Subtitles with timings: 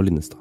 [0.00, 0.40] Og Linnestad.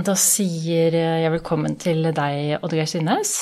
[0.00, 3.32] Da sier jeg velkommen til deg, Oddgeir Synnes.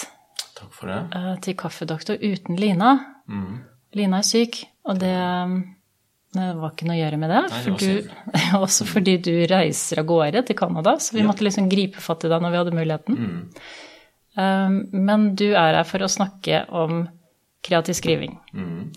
[0.58, 1.00] Takk for det.
[1.14, 2.94] eh, Til Kaffedoktor uten Lina.
[3.28, 3.58] Mm.
[3.94, 4.56] Lina er syk,
[4.88, 5.12] og det,
[6.34, 7.42] det var ikke noe å gjøre med det.
[7.44, 11.22] Nei, det for var du, også fordi du reiser av gårde til Canada, så vi
[11.22, 11.28] Ja.
[11.28, 13.20] måtte liksom gripe fatt i deg når vi hadde muligheten.
[13.20, 13.38] Mm.
[14.38, 17.04] Um, Men du er her for å snakke om
[17.62, 18.34] kreativ skriving.
[18.54, 18.90] Mm.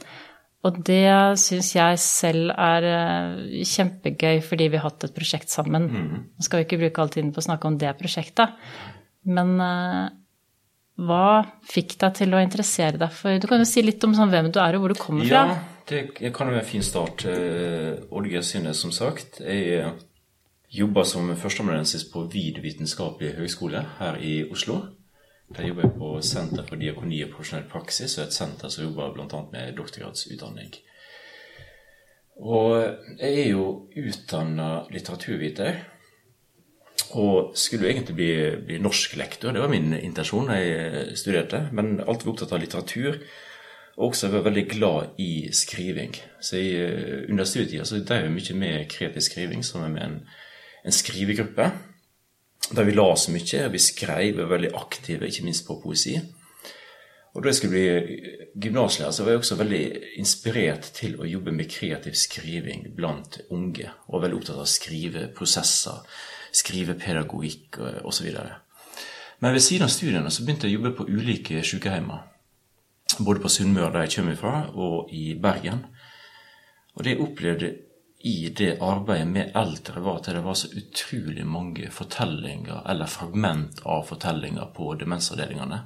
[0.61, 1.09] Og det
[1.41, 5.87] syns jeg selv er eh, kjempegøy fordi vi har hatt et prosjekt sammen.
[5.89, 6.19] Mm.
[6.37, 8.53] Nå skal vi ikke bruke all tiden på å snakke om det prosjektet,
[9.25, 10.03] men eh,
[11.01, 11.25] hva
[11.65, 14.51] fikk deg til å interessere deg for Du kan jo si litt om sånn hvem
[14.53, 15.43] du er og hvor du kommer fra.
[15.49, 15.57] Ja,
[15.89, 17.25] det kan jo være en fin start.
[17.25, 19.41] Eh, Oddgeir Synnes, som sagt.
[19.41, 19.95] Jeg
[20.71, 24.83] jobber som førsteamanuensis på Vid vitenskapelig høgskole her i Oslo.
[25.55, 29.13] Der jobber jeg på Senter for diakoni og profesjonell praksis, og et senter som jobber
[29.15, 29.41] bl.a.
[29.51, 30.73] med doktorgradsutdanning.
[32.41, 32.77] Og
[33.19, 33.65] jeg er jo
[33.99, 35.81] utdanna litteraturviter.
[37.19, 38.31] Og skulle egentlig bli,
[38.65, 41.65] bli norsklektor, det var min intensjon da jeg studerte.
[41.75, 43.19] Men alltid var opptatt av litteratur,
[43.97, 46.15] og også var veldig glad i skriving.
[46.39, 50.19] Så i, eh, under studietida drev jeg mye med kreativ skriving som er med en,
[50.85, 51.67] en skrivegruppe.
[52.69, 56.15] Der vi las mye, vi skrev var veldig aktive, ikke minst på poesi.
[57.31, 58.19] Og da jeg skulle bli
[58.59, 59.83] gymnaslærer, så var jeg også veldig
[60.19, 63.87] inspirert til å jobbe med kreativ skriving blant unge.
[64.11, 66.01] Og veldig opptatt av å skrive prosesser,
[66.51, 68.27] skrive pedagogikk osv.
[69.41, 72.27] Men ved siden av studiene så begynte jeg å jobbe på ulike sykehjemmer.
[73.19, 75.85] Både på Sunnmøre, der jeg kommer fra, og i Bergen.
[76.95, 77.71] Og det jeg opplevde
[78.27, 83.81] i det arbeidet med eldre, var at det var så utrolig mange fortellinger, eller fragment
[83.85, 85.81] av fortellinger, på demensavdelingene.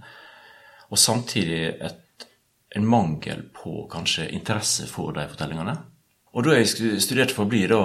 [0.92, 2.28] Og samtidig et,
[2.76, 5.78] en mangel på kanskje interesse for de fortellingene.
[6.36, 7.80] Og da jeg studerte for å bli da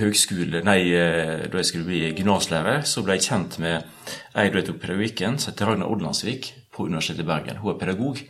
[0.00, 3.84] høgskole, nei, da jeg skulle bli gymnaslærer, så ble jeg kjent med
[4.32, 7.60] ei da jeg pedagogikken, som heter Ragnar Odlandsvik, på Universitetet i Bergen.
[7.60, 8.24] Hun er pedagog.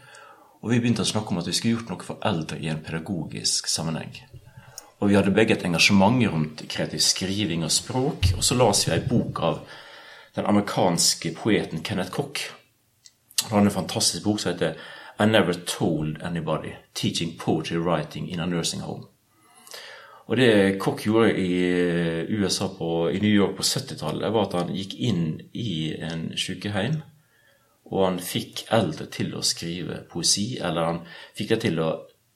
[0.65, 2.83] Og vi begynte å snakke om at vi skulle gjort noe for eldre i en
[2.83, 4.17] pedagogisk sammenheng.
[5.00, 8.31] Og vi hadde begge et engasjement rundt kreativ skriving og språk.
[8.37, 9.62] Og så las vi ei bok av
[10.37, 12.41] den amerikanske poeten Kenneth Cock.
[13.44, 14.78] Han hadde en fantastisk bok som heter
[15.21, 19.04] I Never Told Anybody Teaching Poetry Writing in a Nursing Home.
[20.27, 21.50] Og det Koch gjorde i
[22.33, 27.03] USA på, i New York på 70-tallet, var at han gikk inn i en sykehjem,
[27.93, 31.03] og han fikk eldre til å skrive poesi, eller han
[31.37, 31.91] fikk det til å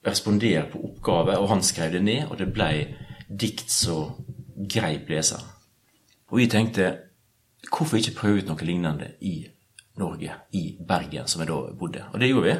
[0.05, 2.69] respondere på oppgave, og han skrev det ned, og det ble
[3.29, 4.15] dikt som
[4.69, 5.41] greip leser.
[6.29, 6.91] Og vi tenkte
[7.69, 9.41] hvorfor ikke prøve ut noe lignende i
[9.99, 12.05] Norge, i Bergen, som jeg da bodde.
[12.13, 12.55] Og det gjorde vi.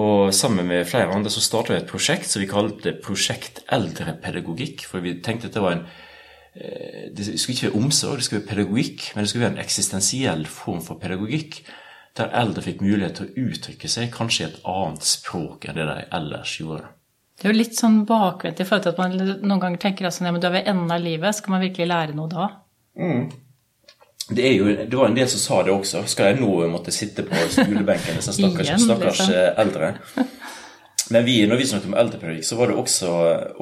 [0.00, 4.86] Og sammen med flere andre så starta vi et prosjekt som vi kalte Prosjekt eldrepedagogikk.
[4.86, 5.88] For vi tenkte at det var en
[7.16, 10.46] Det skulle ikke være omsorg, det skulle være pedagogikk, men det skulle være en eksistensiell
[10.46, 11.60] form for pedagogikk.
[12.18, 15.86] Der eldre fikk mulighet til å uttrykke seg kanskje i et annet språk enn det
[15.86, 16.88] de ellers gjorde.
[17.40, 19.14] Det er jo litt sånn bakvendt i forhold til at man
[19.46, 21.62] noen ganger tenker at altså, ja, men du er ved enden av livet, skal man
[21.62, 22.48] virkelig lære noe da?
[23.00, 23.22] Mm.
[24.30, 26.04] Det, jo, det, var en del som sa det også.
[26.10, 29.38] Skal jeg nå måtte sitte på skolebenken, disse stakkars, Igjen, stakkars liksom.
[29.38, 29.92] eh, eldre?
[31.14, 33.14] Men vi, når vi snakket om eldrepedagogikk, så var det også,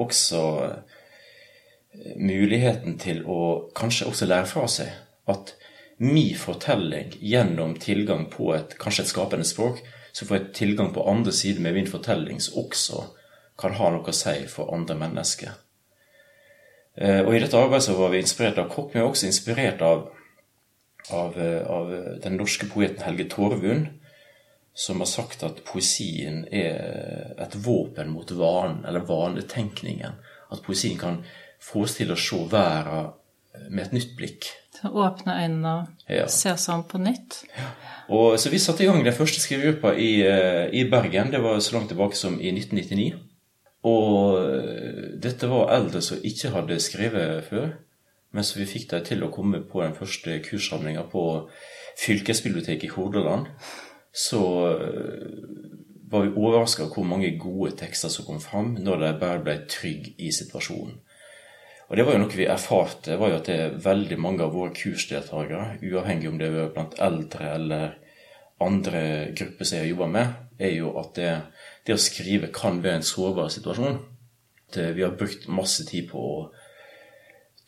[0.04, 3.38] også eh, muligheten til å
[3.78, 4.90] kanskje også lære fra seg
[5.32, 5.54] at
[5.98, 9.80] min fortelling gjennom tilgang på et kanskje et skapende språk,
[10.12, 13.02] så får jeg tilgang på andre sider med min fortelling som også
[13.58, 15.56] kan ha noe å si for andre mennesker.
[16.94, 20.08] Eh, Og i dette arbeidet så var vi inspirert av Kokk, men også inspirert av,
[21.10, 21.90] av, eh, av
[22.22, 23.88] den norske poeten Helge Torvund,
[24.74, 30.12] som har sagt at poesien er et våpen mot vanen, eller vanetenkningen.
[30.52, 31.24] At poesien kan
[31.58, 33.12] få oss til å se verden
[33.70, 34.46] med et nytt blikk.
[34.84, 36.26] Åpne øynene og Ja.
[36.26, 37.42] se seg om på nytt.
[38.08, 41.30] Og Så vi satte i gang den første skrivegruppa i, eh, i Bergen.
[41.32, 43.14] Det var så langt tilbake som i 1999.
[43.84, 47.68] Og eh, dette var eldre som ikke hadde skrevet før.
[48.32, 51.48] Men så vi fikk dem til å komme på den første kurssamlinga på
[51.98, 53.46] fylkesbiblioteket i Hordaland.
[54.12, 54.40] Så
[54.80, 55.28] eh,
[56.10, 59.58] var vi overraska over hvor mange gode tekster som kom fram når de bare ble
[59.68, 61.00] trygge i situasjonen.
[61.88, 64.52] Og det var jo noe vi erfarte, var jo at det er veldig mange av
[64.52, 67.96] våre kursdeltakere, uavhengig om det er blant eldre eller
[68.60, 69.02] andre
[69.38, 71.32] grupper som jeg jobber med, er jo at det,
[71.86, 74.00] det å skrive kan være en sårbar situasjon.
[74.68, 76.40] At vi har brukt masse tid på å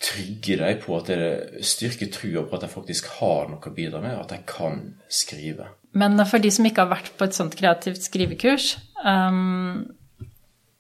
[0.01, 4.01] trygge dem på at det styrker trua på at de faktisk har noe å bidra
[4.05, 4.83] med, at de kan
[5.13, 5.69] skrive.
[5.97, 8.75] Men for de som ikke har vært på et sånt kreativt skrivekurs,
[9.05, 9.89] um,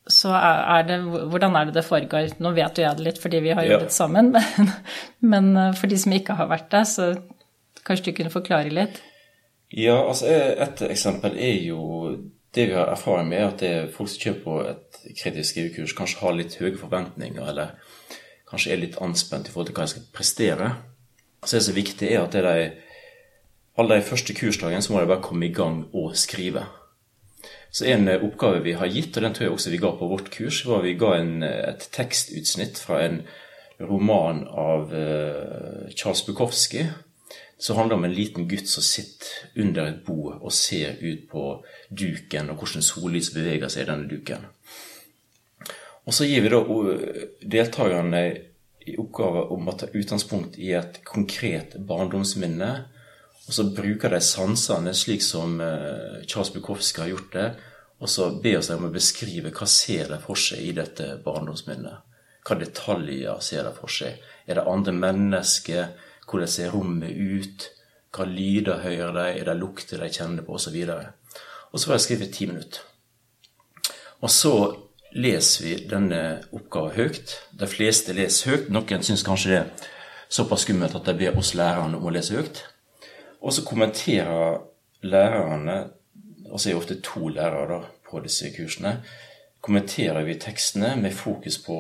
[0.09, 2.33] så er det Hvordan er det det foregår?
[2.41, 3.73] Nå vet jo jeg det litt fordi vi har Ja.
[3.79, 4.73] jobbet sammen, men,
[5.21, 7.11] men eh, for de som ikke har vært der, så
[7.87, 9.01] kanskje du kunne forklare litt?
[9.71, 12.17] Ja, altså et eksempel er jo
[12.55, 15.93] det vi har erfaring med, at det er folk som kjøper på et kritisk skrivekurs,
[15.95, 17.77] kanskje har litt høye forventninger, eller
[18.51, 20.73] kanskje er litt anspent i forhold til hva de skal prestere.
[21.45, 22.65] Så det som er viktig, er at det er de,
[23.79, 26.65] alle de første kursdagene så må de bare komme i gang og skrive.
[27.71, 30.09] Så en eh, oppgave vi har gitt, og den tror jeg også vi ga på
[30.11, 33.23] vårt kurs, var at vi ga en, eh, et tekstutsnitt fra en
[33.81, 36.85] roman av eh, Charles Bukowski,
[37.61, 41.45] som handler om en liten gutt som sitter under et bord og ser ut på
[41.93, 44.47] duken, og hvordan sollys beveger seg i denne duken.
[46.09, 46.63] Og så gir vi da
[47.53, 48.23] deltakerne
[48.89, 52.71] i oppgave om å ta utgangspunkt i et konkret barndomsminne,
[53.51, 57.47] og så bruker de sansene slik som eh, Charles Bukowski har gjort det,
[57.99, 62.07] og så ber oss om å beskrive hva ser de for seg i dette barndomsminnet.
[62.47, 64.23] Hva detaljer ser de for seg?
[64.47, 65.91] Er det andre mennesker?
[66.31, 67.67] Hvordan ser rommet ut?
[68.15, 69.27] Hva lyder hører de?
[69.41, 70.55] Er det lukter de kjenner på?
[70.55, 71.11] Og så videre.
[71.75, 72.87] Og så får jeg skrive ti minutter.
[74.23, 74.55] Og så
[75.11, 76.25] leser vi denne
[76.55, 77.41] oppgaven høyt.
[77.59, 78.71] De fleste leser høyt.
[78.71, 79.89] Noen syns kanskje det er
[80.31, 82.69] såpass skummelt at de ber oss lærerne om å lese høyt.
[83.41, 84.61] Og så kommenterer
[85.03, 85.79] lærerne,
[86.51, 89.01] og så er det ofte to lærere da, på disse kursene,
[89.61, 91.79] kommenterer vi tekstene med fokus på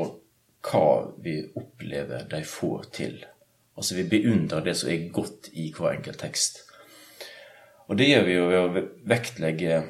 [0.71, 0.87] hva
[1.25, 3.21] vi opplever de får til.
[3.77, 6.62] Altså vi beundrer det som er godt i hver enkelt tekst.
[7.89, 9.81] Og det gjør vi jo ved å vektlegge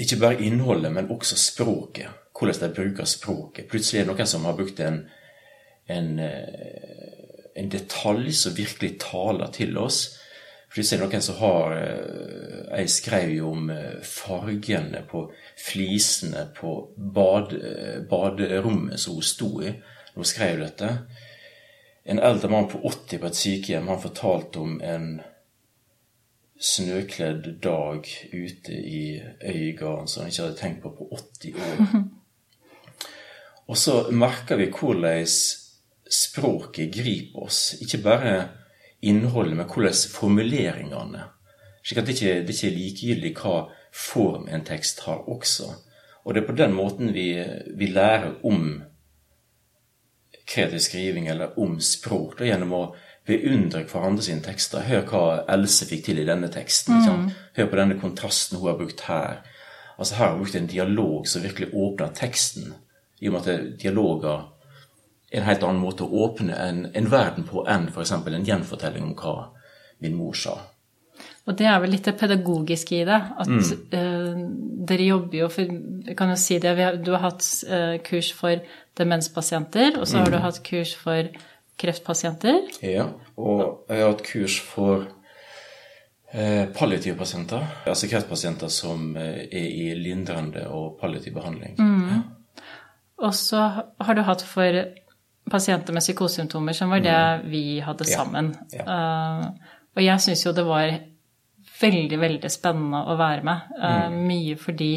[0.00, 2.16] ikke bare innholdet, men også språket.
[2.40, 3.66] Hvordan de bruker språket.
[3.68, 5.02] Plutselig er det noen som har brukt en,
[5.92, 10.19] en, eh, en detalj som virkelig taler til oss.
[10.70, 15.24] Plutselig er det noen som har eh, Jeg skrev jo om eh, fargene på
[15.58, 20.92] flisene på bad, eh, baderommet som hun sto i da hun skrev dette.
[22.04, 25.10] En eldre mann på 80 på et sykehjem han fortalte om en
[26.60, 31.84] snøkledd dag ute i Øygarden som han ikke hadde tenkt på på 80 år.
[33.70, 35.26] Og så merker vi hvordan
[36.10, 37.76] språket griper oss.
[37.80, 38.34] Ikke bare
[39.02, 41.24] innholdet, men hvordan formuleringene.
[41.84, 43.54] Slik at det ikke det ikke er likegyldig hva
[43.96, 45.70] form en tekst har også.
[46.24, 47.32] Og det er på den måten vi,
[47.76, 48.82] vi lærer om
[50.50, 52.82] kreativ skriving eller om språk, da, gjennom å
[53.26, 54.84] beundre hverandre sine tekster.
[54.84, 55.24] Hør hva
[55.54, 57.00] Else fikk til i denne teksten.
[57.00, 57.26] Mm.
[57.56, 59.42] Hør på denne kontrasten hun har brukt her.
[59.96, 62.74] Altså Her har hun brukt en dialog som virkelig åpner teksten,
[63.20, 64.46] i og med at dialoger er
[65.30, 68.12] en helt annen måte å åpne en, en verden på enn f.eks.
[68.18, 69.34] en gjenfortelling om hva
[70.02, 70.56] min mor sa.
[71.48, 73.18] Og det er vel litt det pedagogiske i det.
[73.42, 73.50] At
[73.96, 74.42] eh,
[74.90, 75.70] dere jobber jo for
[76.06, 76.74] Jeg kan jo si det.
[76.78, 78.60] Vi har, du har hatt eh, kurs for
[78.98, 81.30] demenspasienter, og så har du hatt kurs for
[81.80, 82.68] kreftpasienter.
[82.84, 83.08] Ja,
[83.40, 85.06] og jeg har hatt kurs for
[86.32, 87.64] eh, palliative pasienter.
[87.88, 91.78] Altså kreftpasienter som eh, er i lindrende og palliativ behandling.
[91.80, 92.20] Ja.
[93.20, 93.64] Og så
[94.00, 94.84] har du hatt for
[95.50, 98.52] pasienter med psykosesymptomer, som var det vi hadde sammen.
[98.74, 98.86] Ja.
[98.86, 100.92] Eh, og jeg syns jo det var
[101.80, 103.74] veldig, veldig spennende å være med.
[103.80, 104.94] Eh, Mye fordi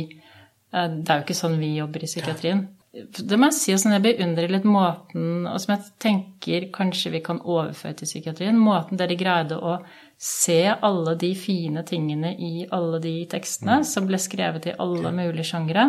[0.75, 2.63] uh, det er jo ikke sånn vi jobber i psykiatrien.
[2.93, 7.23] Det må jeg si, sånn jeg beundrer litt måten, og som jeg tenker kanskje vi
[7.25, 9.79] kan overføre til psykiatrien, måten dere greide å
[10.21, 15.47] se alle de fine tingene i alle de tekstene som ble skrevet i alle mulige
[15.49, 15.87] sjangre,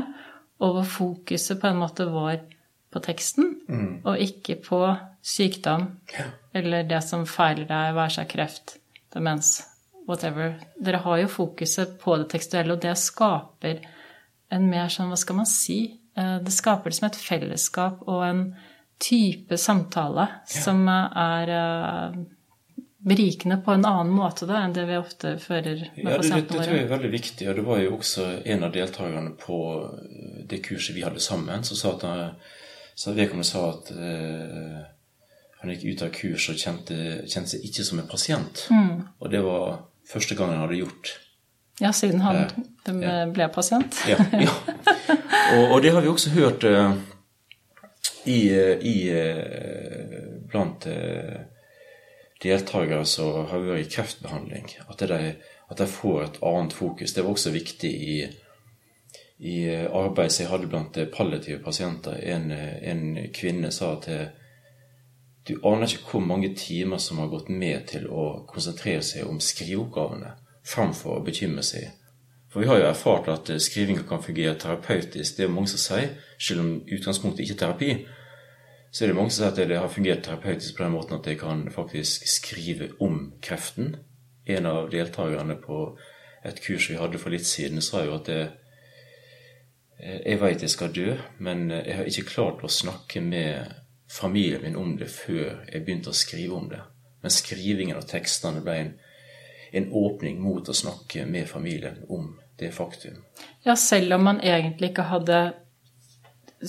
[0.64, 2.40] og hvor fokuset på en måte var
[2.94, 3.52] på teksten,
[4.06, 4.80] og ikke på
[5.24, 5.88] sykdom
[6.54, 8.76] eller det som feiler deg, være seg kreft,
[9.14, 9.56] demens,
[10.08, 10.54] whatever.
[10.78, 13.82] Dere har jo fokuset på det tekstuelle, og det skaper
[14.54, 15.80] en mer sånn, hva skal man si,
[16.14, 18.46] eh, det skaper det som et fellesskap og en
[19.02, 22.18] type samtale som er eh,
[23.04, 26.42] berikende på en annen måte da, enn det vi ofte fører med Ja, det, det,
[26.48, 27.48] det tror jeg er veldig viktig.
[27.50, 29.58] Og det var jo også en av deltakerne på
[29.88, 32.36] eh, det kurset vi hadde sammen, som sa at han,
[32.94, 34.82] så vedkommende sa at eh,
[35.60, 36.96] han gikk ut av kurs og kjente,
[37.26, 38.66] kjente seg ikke som en pasient.
[38.70, 39.02] Mm.
[39.20, 41.14] Og det var første gang han hadde gjort
[41.80, 42.46] Ja, siden han Ja.
[42.92, 43.96] eh, ble pasient.
[44.08, 44.18] Ja.
[44.32, 44.52] ja.
[45.54, 46.94] Og, og det har vi også hørt eh,
[48.30, 51.42] i, eh, i eh, blant eh,
[52.42, 55.18] deltakere som har vært i kreftbehandling, at de,
[55.70, 57.12] at de får et annet fokus.
[57.16, 58.16] Det var også viktig i,
[59.44, 62.16] i arbeid som jeg hadde blant eh, palliative pasienter.
[62.32, 63.04] En, eh, en
[63.36, 64.30] kvinne sa eh,
[65.44, 69.42] du aner ikke hvor mange timer som har gått med til å konsentrere seg om
[69.44, 70.32] skriveoppgavene,
[70.64, 71.90] fremfor å bekymre seg
[72.48, 75.36] For vi har jo erfart at eh, skrivinga kan fungere terapeutisk.
[75.36, 77.92] Det er mange som sier, selv om utgangspunktet ikke er terapi,
[78.94, 81.26] så er det mange som sier at det har fungert terapeutisk på den måten at
[81.26, 83.96] jeg kan faktisk skrive om kreften.
[84.46, 85.98] En av deltakerne på
[86.46, 88.60] et kurs vi hadde for litt siden, sa jo at det, eh,
[89.98, 93.72] jeg veit jeg skal dø, men jeg har ikke klart å snakke med
[94.10, 96.82] familien min om det før jeg begynte å skrive om det.
[97.24, 98.94] Men skrivingen av tekstene ble en,
[99.72, 103.22] en åpning mot å snakke med familien om det faktum.
[103.64, 105.40] Ja, selv om man egentlig ikke hadde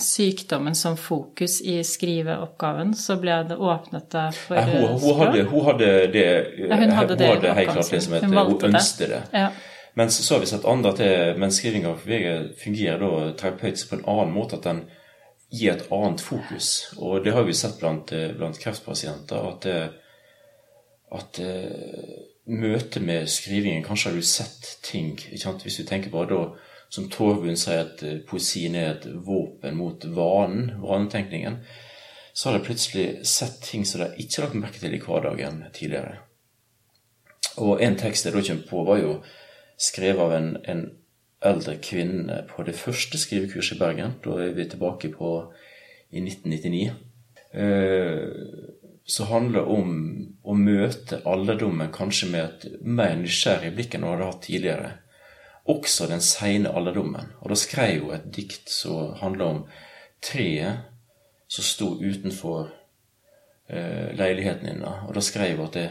[0.00, 5.44] sykdommen som fokus i skriveoppgaven, så ble det åpnet det for Nei, hun, hun, hadde,
[5.52, 6.26] hun hadde det
[6.58, 9.22] ja, hun hadde, det hadde helt klart det som et, hun, hun ønsket det.
[9.32, 9.48] Ja.
[9.96, 14.34] Men så har vi sett andre at men VG fungerer da terapeutisk på en annen
[14.34, 14.58] måte.
[14.58, 14.82] At den
[15.48, 16.92] gir et annet fokus.
[17.00, 19.48] Og det har vi sett blant, blant kreftpasienter.
[19.48, 19.66] At,
[21.16, 21.40] at
[22.46, 26.42] møtet med skrivingen Kanskje har du sett ting Hvis du tenker bare da,
[26.88, 31.58] som Torvund sier, at eh, poesien er et våpen mot vanen, vanetenkningen,
[32.32, 35.64] så har de plutselig sett ting som de ikke har lagt merke til i hverdagen
[35.74, 36.20] tidligere.
[37.58, 39.16] Og en tekst jeg da kommer på, var jo
[39.76, 40.86] skrevet av en, en
[41.44, 44.16] eldre kvinne på det første skrivekurset i Bergen.
[44.24, 45.32] Da er vi tilbake på
[46.10, 46.94] i 1999.
[47.56, 48.28] Eh,
[49.06, 49.90] som handler om
[50.42, 54.90] å møte alderdommen kanskje med et mer nysgjerrig blikk enn hun hadde hatt tidligere.
[55.70, 57.30] Også den seine alderdommen.
[57.42, 59.62] Og da skrev hun et dikt som handler om
[60.24, 60.86] treet
[61.46, 62.72] som sto utenfor
[63.70, 65.06] eh, leiligheten hennes.
[65.06, 65.88] Og da skrev hun at det,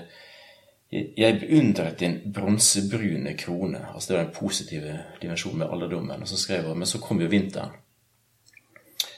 [1.18, 3.82] jeg beundret din bronsebrune krone.
[3.94, 6.22] Altså Det var den positive dimensjonen med alderdommen.
[6.22, 7.72] Og så skrev hun, Men så kom jo vinteren.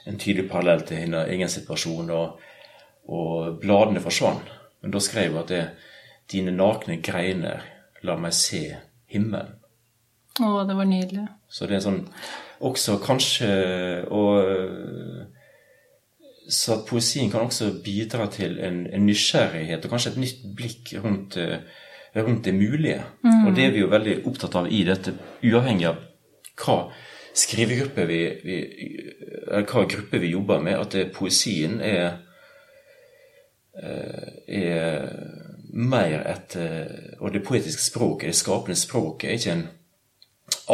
[0.07, 2.09] En tydelig parallell til hennes egen situasjon.
[2.09, 2.39] og
[3.07, 4.49] og bladene forsvant.
[4.81, 5.63] Men da skrev hun at det,
[6.31, 7.63] dine nakne greiner
[8.03, 8.61] la meg se
[9.11, 9.55] himmelen.
[10.43, 11.23] Å, det var nydelig.
[11.49, 12.03] Så det er sånn
[12.67, 13.47] også kanskje
[14.13, 15.29] og
[16.49, 21.35] Så poesien kan også bidra til en, en nysgjerrighet og kanskje et nytt blikk rundt,
[22.15, 23.01] rundt det mulige.
[23.23, 23.41] Mm.
[23.47, 25.11] Og det er vi jo veldig opptatt av i dette,
[25.43, 25.99] uavhengig av
[26.57, 26.77] hva
[27.37, 28.55] skrivegruppe vi, vi,
[29.51, 32.15] hva gruppe vi jobber med, at det, poesien er
[33.83, 35.09] Eh, er
[35.69, 39.67] mer et eh, Og det poetiske språket, det skapende språket, er ikke en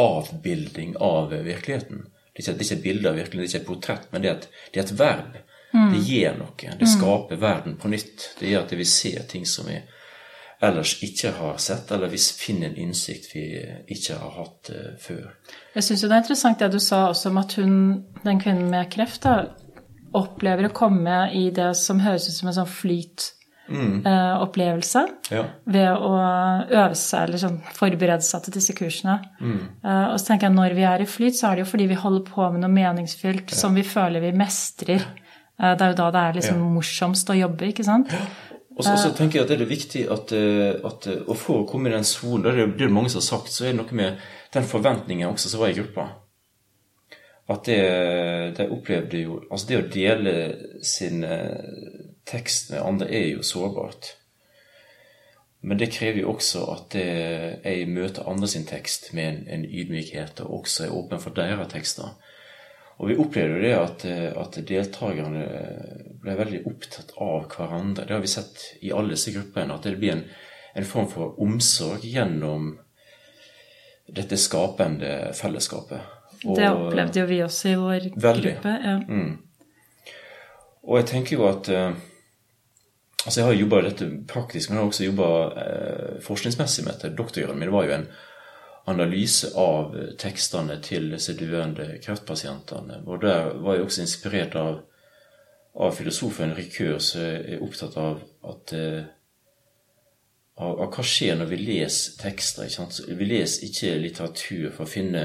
[0.00, 2.06] avbilding av virkeligheten.
[2.32, 4.06] Det er ikke, det er ikke et bilde av virkeligheten, det er ikke et portrett,
[4.12, 5.36] men det er et, det er et verb.
[5.74, 5.90] Mm.
[5.92, 6.54] Det gir noe.
[6.54, 6.92] Det mm.
[6.94, 8.30] skaper verden på nytt.
[8.38, 9.80] Det gjør at vi ser ting som vi
[10.64, 13.44] ellers ikke har sett, eller vi finner en innsikt vi
[13.90, 15.28] ikke har hatt uh, før.
[15.74, 17.76] Jeg syns det er interessant det du sa også om at hun,
[18.24, 19.50] den kvinnen med kreft, da,
[20.14, 23.32] opplever å komme i det som høres ut som en sånn flyt.
[23.64, 24.04] mm.
[24.04, 24.44] uh,
[25.32, 25.42] ja.
[25.64, 26.10] ved å
[26.68, 29.18] øve seg eller sånn forberede seg til disse kursene.
[29.40, 29.60] Mm.
[29.80, 31.86] Uh, og så tenker jeg når vi er i flyt, så er det jo fordi
[31.90, 33.58] vi holder på med noe meningsfylt ja.
[33.58, 35.08] som vi føler vi mestrer.
[35.60, 36.72] Uh, det er jo da det er liksom ja.
[36.78, 38.12] morsomst å jobbe, ikke sant?
[38.74, 41.94] Og så, tenker jeg at det er viktig at, at å for å komme i
[41.94, 44.18] den sonen, det er det mange som har sagt, så er det noe med
[44.56, 46.08] den forventningen også som var i gruppa
[47.48, 50.34] at det, de opplevde jo Altså, det å dele
[50.82, 54.14] sin eh, tekst med andre er jo sårbart.
[55.60, 60.40] Men det krever jo også at jeg møter andre sin tekst med en, en ydmykhet,
[60.44, 62.16] og også er åpen for deres tekster.
[63.02, 64.04] Og vi opplevde jo det at,
[64.38, 65.44] at deltakerne
[66.22, 68.06] ble veldig opptatt av hverandre.
[68.06, 70.24] Det har vi sett i alle disse gruppene, at det blir en,
[70.78, 72.74] en form for omsorg gjennom
[74.14, 76.12] dette skapende fellesskapet.
[76.44, 78.54] Og, det opplevde jo vi også i vår veldig.
[78.54, 78.74] gruppe.
[78.84, 78.96] Ja.
[79.08, 80.12] Mm.
[80.84, 81.94] Og jeg tenker jo at uh,
[83.24, 85.28] Altså, jeg har jobba dette praktisk, men jeg har også jobba
[86.26, 87.16] forskningsmessig med dette.
[87.16, 88.02] Doktorgraden min var jo en
[88.90, 93.00] analyse av tekstene til disse døende kreftpasientene.
[93.06, 94.82] Og der var jeg også inspirert av,
[95.74, 99.06] av filosofen Rikør, som er opptatt av at uh,
[100.54, 102.68] av, av, hva skjer når vi leser tekster.
[103.08, 105.24] Vi leser ikke litteratur for å finne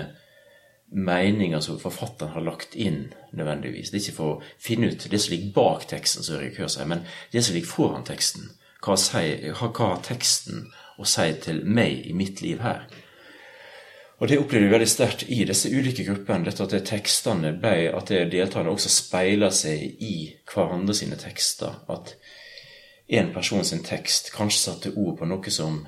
[0.89, 3.91] meninger som forfatteren har lagt inn, nødvendigvis.
[3.91, 6.87] Det er ikke for å finne ut det som ligger bak teksten, som Rikør sier,
[6.89, 8.49] men det som ligger foran teksten.
[8.79, 12.87] Hva, sier, hva har teksten å si til meg i mitt liv her?
[14.19, 16.45] Og Det opplevde vi veldig sterkt i disse ulike gruppene.
[16.45, 21.79] dette At det tekstene ble, at det deltakerne også speiler seg i hverandre sine tekster.
[21.89, 22.15] At
[23.09, 25.85] en person sin tekst kanskje satte ord på noe som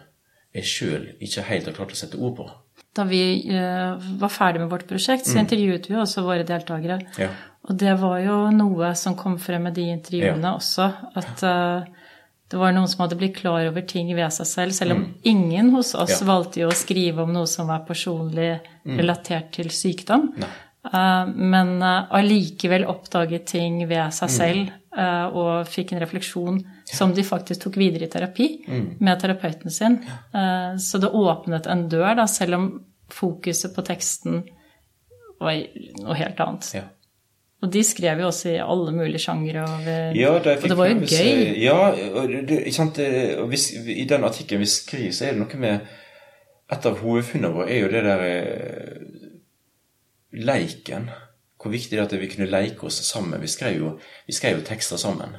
[0.56, 2.50] jeg sjøl ikke helt har klart å sette ord på
[2.94, 3.22] da vi
[3.56, 5.42] uh, var ferdig med vårt prosjekt, så mm.
[5.46, 7.00] intervjuet vi også våre deltakere.
[7.22, 7.30] Ja.
[7.70, 10.58] Og det var jo noe som kom frem med de intervjuene ja.
[10.58, 10.90] også,
[11.22, 12.01] at uh,
[12.52, 15.70] det var noen som hadde blitt klar over ting ved seg selv, selv om ingen
[15.72, 16.28] hos oss Ja.
[16.28, 20.34] valgte jo å skrive om noe som var personlig relatert til sykdom.
[20.92, 26.58] Eh, men eh, allikevel oppdaget ting ved seg selv uh, og fikk en refleksjon
[26.92, 28.48] som de faktisk tok videre i terapi
[29.00, 30.02] med terapeuten sin.
[30.76, 32.66] Så det åpnet en dør, da, selv om
[33.08, 34.42] fokuset på teksten
[35.40, 35.56] var
[36.04, 36.68] noe helt annet.
[36.76, 36.84] Ja.
[37.62, 39.62] Og de skrev jo også i alle mulige sjangre.
[39.64, 39.86] Og,
[40.18, 41.62] Ja, de og det var jo prøve gøy.
[41.62, 41.76] Ja,
[42.18, 42.96] og ikke sant?
[42.98, 45.80] det- og hvis, I den artikkelen vi skriver, så er det noe med
[46.72, 49.02] Et av hovedfunnene våre er jo det der eh,
[50.34, 51.10] leiken.
[51.62, 53.42] Hvor viktig det er at vi kunne leke oss sammen.
[53.42, 53.90] Vi skrev jo,
[54.28, 55.36] vi skrev jo tekster sammen.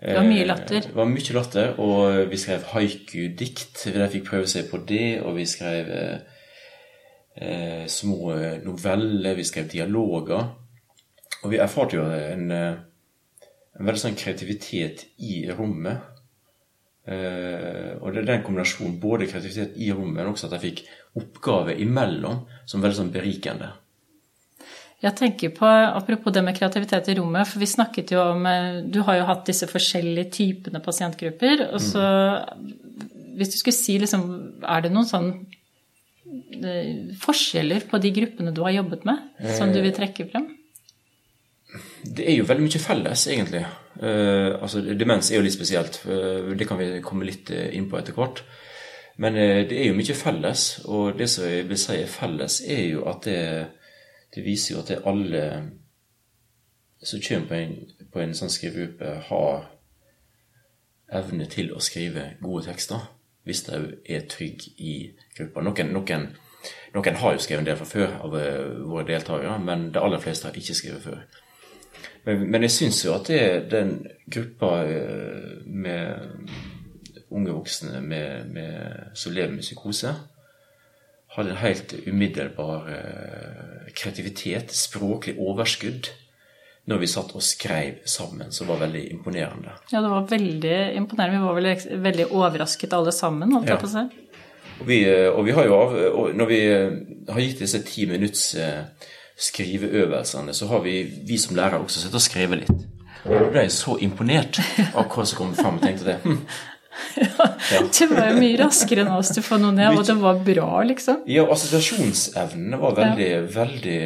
[0.00, 0.80] Det var mye Eh, latter.
[0.80, 3.84] Det var mye latter, og vi skrev haiku-dikt.
[3.94, 6.18] De fikk prøve seg på det, og vi skrev eh,
[7.42, 8.32] eh, små
[8.64, 10.48] noveller, vi skrev dialoger.
[11.44, 12.78] Og vi erfarte jo en, eh,
[13.78, 16.14] en veldig sånn kreativitet i rommet.
[17.08, 20.82] Uh, og det er den kombinasjonen, både kreativitet i rommet, men også at jeg fikk
[21.16, 23.70] oppgave imellom, som veldig sånn berikende.
[25.00, 28.80] Jeg tenker på, Apropos det med kreativitet i rommet, for vi snakket jo om eh,
[28.90, 31.68] Du har jo hatt disse forskjellige typene pasientgrupper.
[31.70, 32.02] og så
[33.38, 34.24] Hvis du skulle si liksom
[34.66, 35.30] Er det noen sånn
[37.22, 39.22] forskjeller på de gruppene du har jobbet med,
[39.56, 40.57] som du vil trekke frem?
[42.04, 43.64] Det er jo veldig mye felles, egentlig.
[44.02, 46.00] Eh, altså, demens er jo litt spesielt.
[46.06, 48.44] eh, det kan vi komme litt eh, inn på etter hvert.
[49.18, 52.60] Men eh, det er jo mye felles, og det som jeg vil si er felles,
[52.66, 53.66] er jo at det,
[54.34, 55.44] det viser jo at det alle
[57.02, 57.74] som kommer på en,
[58.12, 59.66] på en sånn skrivegruppe, har
[61.18, 63.06] evne til å skrive gode tekster.
[63.48, 64.94] Hvis de er trygge i
[65.38, 65.62] gruppa.
[65.64, 66.26] Noen, noen,
[66.94, 70.20] noen har jo skrevet en del fra før av eh, våre deltakere, men de aller
[70.20, 71.22] fleste har ikke skrevet før.
[72.28, 73.94] Men, men jeg syns jo at det, den
[74.28, 76.50] gruppa eh, med
[77.32, 80.12] unge voksne med, med, som lever med psykose,
[81.36, 86.10] hadde en helt umiddelbar eh, kreativitet, språklig overskudd,
[86.88, 89.74] når vi satt og skrev sammen, som var veldig imponerende.
[89.92, 91.36] Ja, det var veldig imponerende.
[91.36, 94.24] Vi var vel veldig overrasket alle sammen, holdt jeg på å si.
[94.78, 96.60] Og vi, eh, og vi har jo av, og når vi
[97.32, 98.84] har gitt disse ti minutts eh,
[99.38, 102.88] skriveøvelsene, så har vi, vi som lærere også sittet og skrevet litt.
[103.26, 106.18] Og da ble jeg så imponert av hva som kom fram, og tenkte det.
[106.24, 106.42] Hm,
[107.98, 110.40] Du var jo mye raskere enn oss til å få noe ned, og det var
[110.46, 111.20] bra, liksom.
[111.30, 114.00] Ja, assosiasjonsevnene var veldig, veldig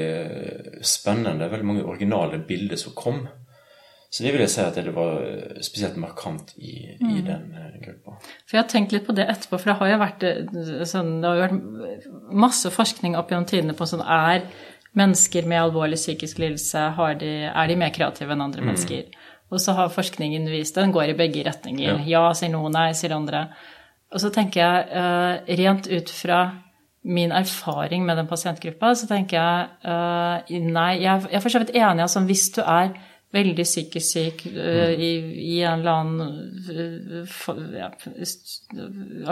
[0.85, 1.49] spennende.
[1.53, 3.23] Veldig mange originale bilder som kom.
[4.13, 5.23] Så det vil jeg si at det var
[5.65, 8.19] spesielt markant i, i den eh, gruppa.
[8.45, 11.15] For jeg har tenkt litt på det etterpå, for det har jo vært, eh, sånn,
[11.23, 12.11] det har vært
[12.45, 14.45] masse forskning opp gjennom tidene på sånn Er
[14.99, 19.13] mennesker med alvorlig psykisk lidelse har de, er de mer kreative enn andre mennesker?
[19.53, 22.03] Og så har forskningen vist Den går i begge retninger.
[22.09, 23.47] Ja, sier noen, nei, sier andre.
[24.13, 26.43] Og så tenker jeg, eh, rent ut fra
[27.03, 31.75] min erfaring med den pasientgruppa, så tenker jeg eh, nei, jeg, er for så vidt
[31.75, 32.05] enig.
[32.05, 32.93] altså Hvis du er
[33.33, 35.11] veldig psykisk syk uh, i,
[35.55, 36.21] i en eller annen
[36.69, 37.89] uh, ja,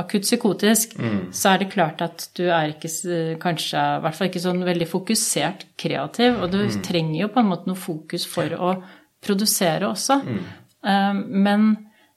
[0.01, 0.97] akutt psykotisk,
[1.33, 4.89] så er det klart at du er ikke kanskje i hvert fall ikke sånn veldig
[4.89, 8.75] fokusert kreativ, og du trenger jo på en måte noe fokus for å
[9.25, 10.21] produsere også.
[10.87, 11.71] Eh, men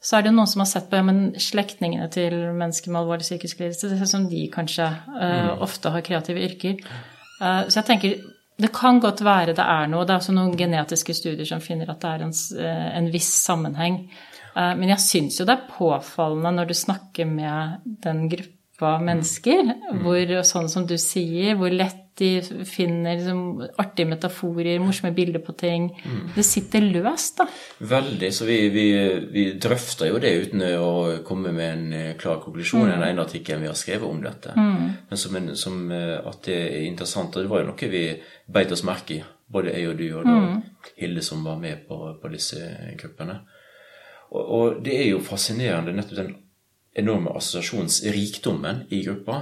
[0.04, 3.28] så er det noen som har sett på ja, men slektningene til mennesker med alvorlig
[3.28, 6.82] psykisk lidelse, det sånn som de kanskje eh, ofte har kreative yrker.
[7.40, 8.18] Eh, så jeg tenker
[8.62, 10.06] det kan godt være det er noe.
[10.06, 13.32] Det er også noen genetiske studier som finner at det er en, eh, en viss
[13.48, 14.04] sammenheng.
[14.56, 19.74] Eh, men jeg syns jo det er påfallende når du snakker med den gruppa mennesker,
[20.04, 25.56] hvor sånn som du sier, hvor lett de finner liksom, artige metaforer, morsomme bilder på
[25.58, 25.88] ting.
[26.36, 27.48] Det sitter løst, da.
[27.90, 28.30] Veldig.
[28.34, 28.86] Så vi, vi,
[29.34, 30.92] vi drøfter jo det uten å
[31.26, 34.54] komme med en eh, klar konklusjon i den ene artikkelen vi har skrevet om dette.
[34.58, 37.34] Men som, en, som eh, at det er interessant.
[37.34, 38.06] Og det var jo noe vi
[38.54, 40.38] beit oss merke i, både jeg og du og da
[41.00, 42.60] Hilde som var med på, på disse
[43.00, 43.40] gruppene.
[44.34, 46.34] Og, og det er jo fascinerende nettopp den
[46.94, 49.42] enorme assosiasjonsrikdommen i gruppa.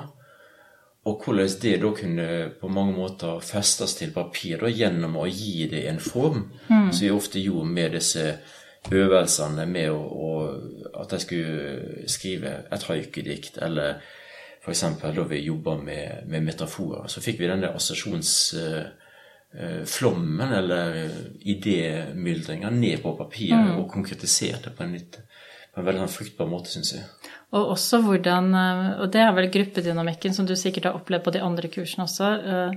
[1.10, 2.26] Og hvordan det da kunne
[2.62, 7.10] på mange måter festes til papir da, gjennom å gi det en form, som vi
[7.10, 8.26] ofte gjorde med disse
[8.90, 10.50] øvelsene med å, å,
[11.02, 13.90] at jeg skulle skrive et haikudikt, eller
[14.62, 14.84] f.eks.
[15.02, 20.88] da vi jobba med, med metaforer, så fikk vi denne assosiasjonsflommen, eller
[21.42, 25.14] idémyldringa, ned på papiret og konkretiserte på en, litt,
[25.74, 27.04] på en veldig sånn fruktbar måte, syns jeg.
[27.52, 31.34] Og også hvordan eh, Og det er vel gruppedynamikken som du sikkert har opplevd på
[31.36, 32.30] de andre kursene også.
[32.48, 32.72] eh,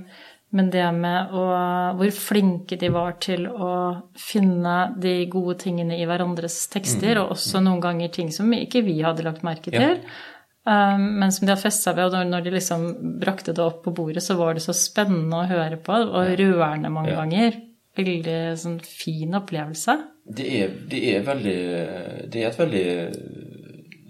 [0.55, 1.43] Men det med å,
[1.97, 3.69] hvor flinke de var til å
[4.15, 9.01] finne de gode tingene i hverandres tekster, og også noen ganger ting som ikke vi
[9.01, 9.99] hadde lagt merke til.
[9.99, 10.97] Ja.
[10.97, 12.85] men som de har festa ved, og når de liksom
[13.19, 16.89] brakte det opp på bordet, så var det så spennende å høre på, og rørende
[16.93, 17.19] mange Ja.
[17.23, 17.59] ganger.
[17.97, 19.97] Veldig sånn fin opplevelse.
[20.25, 21.59] Det er, det er veldig
[22.31, 22.87] Det er et veldig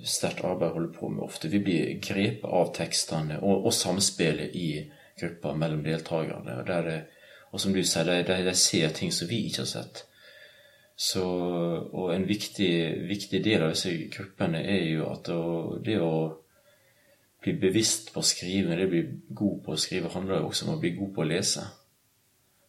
[0.05, 1.49] sterkt arbeid holder på med ofte.
[1.49, 4.69] Vi blir grepet av tekstene og, og samspillet i
[5.19, 6.59] gruppa mellom deltakerne.
[6.61, 7.05] Og, det-
[7.51, 10.05] og som du sier, de, de, de ser ting som vi ikke har sett.
[10.95, 11.23] Så,
[11.91, 12.71] og en viktig,
[13.09, 15.27] viktig del av disse gruppene er jo at
[15.83, 16.13] det å
[17.43, 19.03] bli bevisst på å skrive, det å bli
[19.35, 21.65] god på å skrive, handler jo også om å bli god på å lese.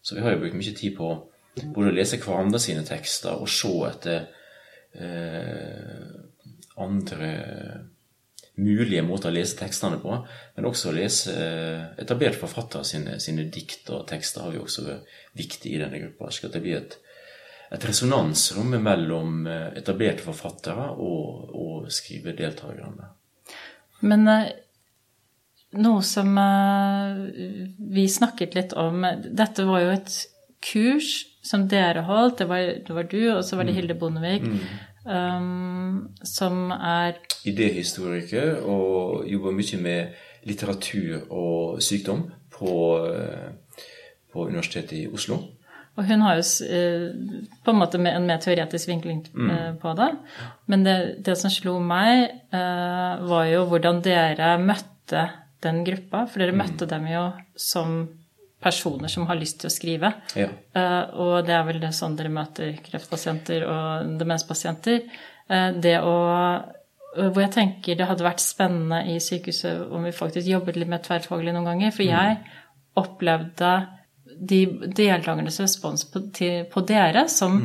[0.03, 1.11] Så vi har jo brukt mye tid på
[1.73, 4.27] både å lese hverandre sine tekster og se etter
[4.99, 6.26] eh,
[6.83, 7.31] andre
[8.57, 10.17] mulige måter å lese tekstene på,
[10.57, 14.87] men også å lese eh, etablerte forfattere sine, sine dikt og tekster har jo også
[14.87, 16.31] vært viktig i denne gruppa.
[16.33, 16.97] slik at det blir et,
[17.77, 23.11] et resonansrom mellom eh, etablerte forfattere og, og skrivedeltakerne.
[24.09, 24.55] Men eh,
[25.77, 26.31] noe som
[27.77, 30.15] vi snakket litt om Dette var jo et
[30.65, 32.41] kurs som dere holdt.
[32.41, 34.47] Det var, det var du, og så var det Hilde Bondevik.
[35.07, 40.17] Um, som er Idéhistoriker og jobber mye med
[40.47, 42.73] litteratur og sykdom på,
[43.07, 43.85] eh,
[44.33, 45.39] på Universitetet i Oslo.
[45.97, 47.07] Og hun har jo eh,
[47.65, 50.11] på en måte en mer teoretisk vinkling eh, på det.
[50.67, 55.29] Men det, det som slo meg, var jo hvordan dere møtte
[55.63, 56.27] den gruppa.
[56.27, 58.09] For dere møtte dem jo som
[58.67, 60.11] personer som har lyst til å skrive.
[60.39, 60.51] Ja.
[60.75, 65.07] Uh, og det er vel det sånn dere møter kreftpasienter og demenspasienter.
[65.47, 66.17] Uh, det å
[67.17, 71.01] Hvor jeg tenker det hadde vært spennende i sykehuset om vi faktisk jobbet litt mer
[71.01, 71.95] tverrfaglig noen ganger.
[71.97, 72.37] For jeg
[73.01, 73.71] opplevde
[74.37, 74.59] de
[74.93, 77.57] deltakernes respons på, til, på dere som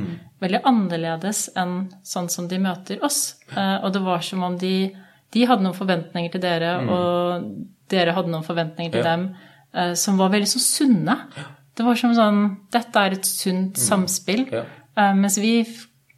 [0.41, 3.41] veldig annerledes enn sånn som de møter oss.
[3.51, 4.91] Uh, og det var som om de,
[5.33, 7.49] de hadde noen forventninger til dere, og
[7.91, 9.15] dere hadde noen forventninger til Ja.
[9.15, 9.50] dem, eh,
[9.95, 11.15] som var veldig så sunne.
[11.77, 14.47] Det var som sånn Dette er et sunt samspill.
[14.51, 14.65] Ja.
[14.97, 15.63] Eh, mens vi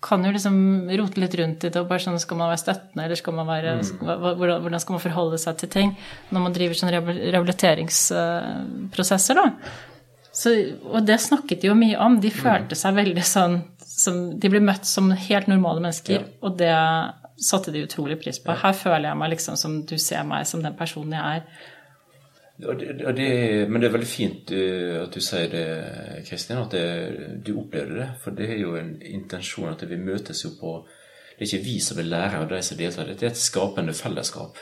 [0.04, 0.56] kan jo liksom
[1.00, 3.48] rote litt rundt i det, og bare sånn Skal man være støttende, eller skal man
[3.48, 5.94] være hva- hvordan, hvordan skal man forholde seg til ting
[6.32, 7.32] når man driver sånne
[8.04, 9.46] rehabiliteringsprosesser, da?
[10.34, 10.50] Så,
[10.90, 12.16] og det snakket de jo mye om.
[12.20, 16.26] De følte seg veldig sånn som, De ble møtt som helt normale mennesker, Ja.
[16.42, 16.74] og det
[17.44, 18.54] satte de utrolig pris på.
[18.56, 21.44] Her føler jeg meg liksom som du ser meg som den personen jeg er.
[22.58, 23.30] Det, det,
[23.70, 25.64] men det er veldig fint uh, at du sier det,
[26.28, 28.10] Kristin, at det, du opplevde det.
[28.22, 30.76] For det er jo en intensjon at vi møtes jo på
[31.34, 33.10] Det er ikke vi som er lærere, de som deltar.
[33.10, 34.60] Det er et skapende fellesskap.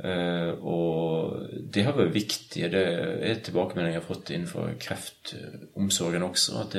[0.00, 1.36] Eh, og
[1.74, 2.70] det har vært viktig.
[2.72, 2.84] Det
[3.28, 6.62] er tilbakemeldinger jeg har fått innenfor kreftomsorgen også.
[6.64, 6.78] At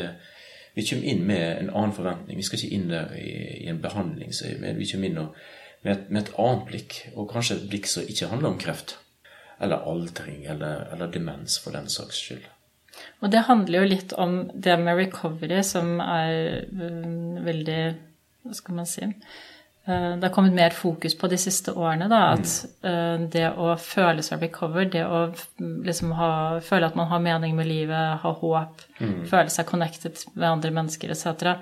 [0.75, 2.41] vi kommer inn med en annen forventning.
[2.41, 3.31] Vi skal ikke inn der i,
[3.63, 4.81] i en behandlingsøyemed.
[4.81, 5.39] Vi kommer inn og,
[5.85, 8.97] med, et, med et annet blikk, og kanskje et blikk som ikke handler om kreft.
[9.59, 12.45] Eller aldring, eller, eller demens, for den saks skyld.
[13.23, 17.81] Og det handler jo litt om det med recovery, som er mm, veldig
[18.45, 19.03] Hva skal man si?
[19.85, 22.21] Eh, Det har kommet mer fokus på de siste årene, da.
[22.35, 26.29] At eh, det å føle seg recovered, det å mm, liksom ha,
[26.63, 31.15] føle at man har mening med livet, ha håp, føle seg connected med andre mennesker
[31.15, 31.55] etc.,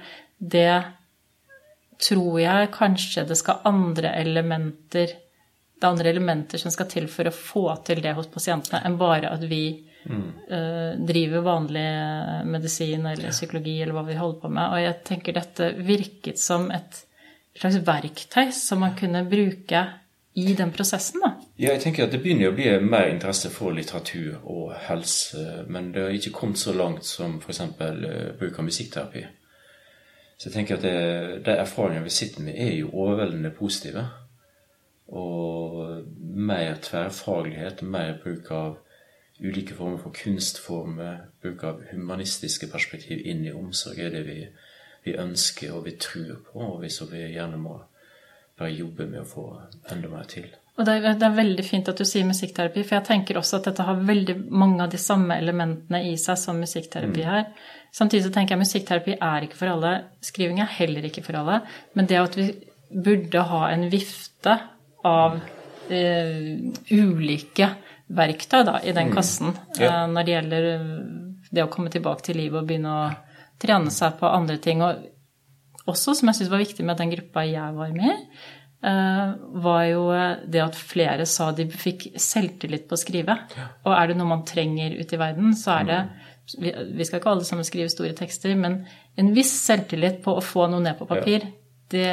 [0.43, 0.83] det
[2.03, 5.13] tror jeg kanskje det skal andre elementer
[5.83, 8.95] det er andre elementer som skal til for å få til det hos pasientene, enn
[8.99, 9.63] bare at vi
[10.07, 11.87] eh, driver vanlig
[12.47, 14.69] medisin eller psykologi eller hva vi holder på med.
[14.71, 17.03] Og jeg tenker dette virket som et
[17.59, 19.83] slags verktøy som man kunne bruke
[20.33, 21.35] i den prosessen, da.
[21.61, 25.91] Ja, jeg tenker at Det begynner å bli mer interesse for litteratur og helse, men
[25.93, 27.61] det har ikke kommet så langt som f.eks.
[28.39, 29.27] bruk av musikkterapi.
[30.39, 30.97] Så jeg tenker at det,
[31.45, 34.07] de erfaringene vi sitter med, er jo overveldende positive.
[35.13, 38.79] Og mer tverrfaglighet, mer bruk av
[39.43, 44.39] ulike former for kunstformer, bruk av humanistiske perspektiv inn i omsorg, er det vi,
[45.05, 47.77] vi ønsker og vi tror på, og vi så vi gjerne må
[48.57, 49.47] bare jobbe med å få
[49.91, 50.49] enda mer til.
[50.73, 53.59] Og det er, det er veldig fint at du sier musikkterapi, for jeg tenker også
[53.59, 57.49] at dette har veldig mange av de samme elementene i seg som musikkterapi her.
[57.93, 59.93] Samtidig så tenker jeg musikkterapi er ikke for alle,
[60.25, 61.59] skriving er heller ikke for alle,
[61.93, 62.47] men det at vi
[62.93, 64.57] burde ha en vifte
[65.07, 65.39] av
[65.89, 66.57] eh,
[66.91, 67.69] ulike
[68.13, 69.85] verktøy da, i den kassen Ja.
[70.03, 70.89] eh, når det gjelder eh,
[71.53, 73.05] det å komme tilbake til livet og begynne å
[73.61, 74.81] trene seg på andre ting.
[74.83, 75.03] Og
[75.87, 78.17] også, som jeg syns var viktig med den gruppa jeg var med i,
[78.87, 80.03] eh, var jo
[80.47, 83.37] det at flere sa de fikk selvtillit på å skrive.
[83.85, 85.99] Og er det noe man trenger ute i verden, så er det
[86.59, 88.81] vi, vi skal ikke alle sammen skrive store tekster, men
[89.17, 91.45] en viss selvtillit på å få noe ned på papir,
[91.93, 92.09] det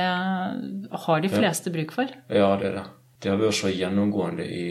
[1.04, 2.12] har de fleste bruk for.
[2.28, 2.86] Ja, det er det.
[3.20, 4.64] Det har vært så gjennomgående i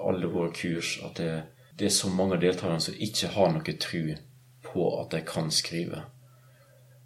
[0.00, 1.32] alle våre kurs at det,
[1.76, 4.02] det er så mange av deltakerne som ikke har noe tro
[4.72, 6.04] på at de kan skrive.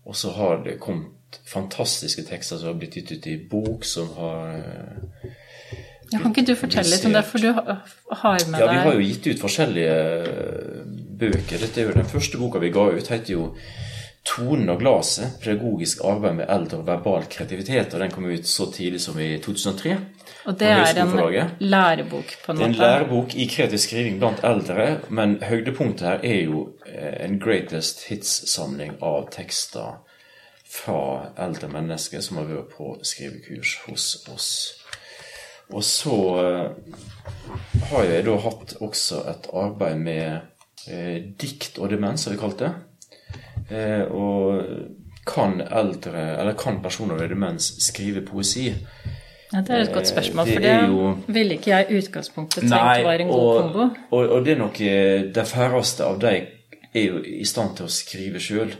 [0.06, 4.12] Og så har det kommet fantastiske tekster som har blitt gitt ut i bok, som
[4.14, 4.60] har
[6.12, 8.84] ja, Kan ikke du fortelle litt om det, for du har med deg Ja, vi
[8.84, 9.96] har jo gitt ut forskjellige
[11.18, 11.58] bøker.
[11.58, 13.48] Dette er jo Den første boka vi ga ut, heter jo
[14.26, 17.94] 'Tonen og glaset pedagogisk arbeid med eldre og verbal kreativitet'.
[17.94, 19.96] og Den kom ut så tidlig som i 2003.
[20.46, 22.68] Og det er en lærebok, på en måte?
[22.68, 27.24] Det er en lærebok i kreativ skriving blant eldre, men høydepunktet her er jo eh,
[27.24, 30.02] en greatest hits-samling av tekster
[30.70, 34.50] fra eldre mennesker som har vært på skrivekurs hos oss.
[35.74, 36.98] Og så eh,
[37.90, 40.26] har jeg da hatt også et arbeid med
[40.86, 42.70] eh, dikt og demens, har vi kalt det.
[43.70, 44.62] Eh, og
[45.26, 48.68] kan eldre, eller kan personer med demens skrive poesi?
[49.52, 52.60] Ja, Det er et godt spørsmål, for det, det jo, ville ikke jeg i utgangspunktet
[52.62, 53.86] tenkt nei, var en god og, kombo.
[54.10, 56.34] Og, og, det er nok eh, De færreste av de
[56.94, 58.74] er jo i stand til å skrive sjøl.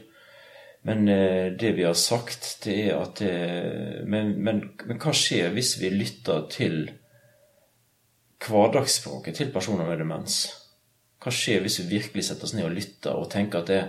[0.86, 3.32] Men eh, det vi har sagt, det er at det,
[4.06, 6.90] men, men, men hva skjer hvis vi lytter til
[8.46, 10.44] hverdagsspråket til personer med demens?
[11.22, 13.84] Hva skjer hvis vi virkelig setter oss ned og lytter og tenker at det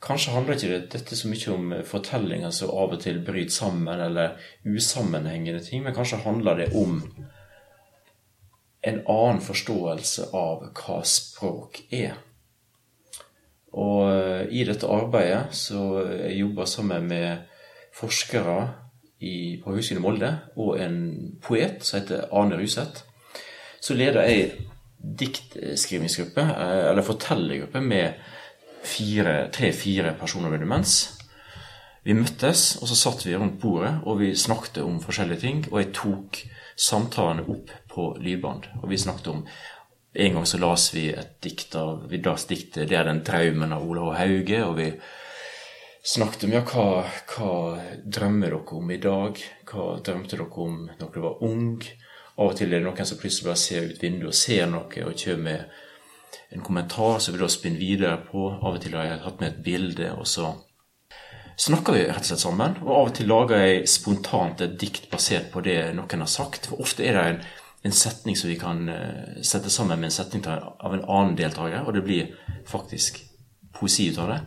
[0.00, 4.38] Kanskje handler ikke dette så mye om fortellinger som av og til bryter sammen, eller
[4.64, 7.02] usammenhengende ting, men kanskje handler det om
[8.80, 12.16] en annen forståelse av hva språk er.
[13.76, 17.44] Og eh, i dette arbeidet så jeg jobber sammen med
[17.94, 18.56] forskere
[19.20, 20.98] i, på Høgskolen i Molde og en
[21.44, 23.04] poet som heter Arne Ruseth.
[23.80, 24.66] Så leder jeg
[25.00, 28.12] diktskrivingsgruppe, eh, eller fortellergruppe, med
[28.82, 31.20] tre-fire personer med demens.
[32.02, 35.64] Vi møttes, og så satt vi rundt bordet og vi snakket om forskjellige ting.
[35.70, 36.40] Og jeg tok
[36.80, 38.70] samtalene opp på lydbånd.
[38.82, 39.44] Og vi snakket om
[40.12, 43.72] En gang så las vi et dikt av vi las diktet 'Det er den draumen'
[43.72, 44.64] av Olav Hauge.
[44.64, 44.92] Og vi
[46.02, 49.38] snakket om ja, hva, hva drømmer dere om i dag?
[49.70, 51.82] Hva drømte dere om når dere var ung?
[52.38, 55.04] Av og til er det noen som plutselig bare ser ut vinduet og ser noe
[55.04, 55.64] og kommer med
[56.50, 58.48] en kommentar som vi da spinner videre på.
[58.50, 60.50] Av og til har jeg hatt med et bilde, og så
[61.60, 62.78] snakker vi rett og slett sammen.
[62.82, 66.70] Og av og til lager jeg spontant et dikt basert på det noen har sagt.
[66.70, 67.42] For ofte er det en,
[67.90, 71.86] en setning som vi kan uh, sette sammen med en setning av en annen deltaker,
[71.86, 72.34] og det blir
[72.68, 73.22] faktisk
[73.76, 74.40] poesi ut av det.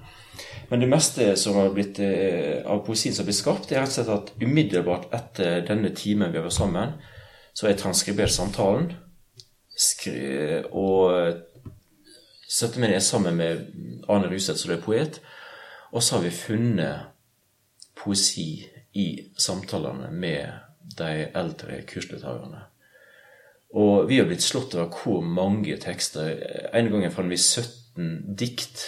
[0.71, 3.93] Men det meste som har blitt, uh, av poesien som har blitt skapt, er rett
[3.93, 6.99] og slett at umiddelbart etter denne timen vi har vært sammen,
[7.53, 8.91] så har jeg transkribert samtalen
[10.73, 11.41] og
[12.53, 13.63] satte meg ned sammen med
[14.11, 15.19] Arne Ruseth, som er poet,
[15.93, 17.09] og så har vi funnet
[17.97, 20.51] poesi i samtalene med
[20.97, 22.61] de eldre kursdeltakerne.
[23.73, 26.35] Og vi har blitt slått over hvor mange tekster
[26.77, 28.83] En gang fant vi 17 dikt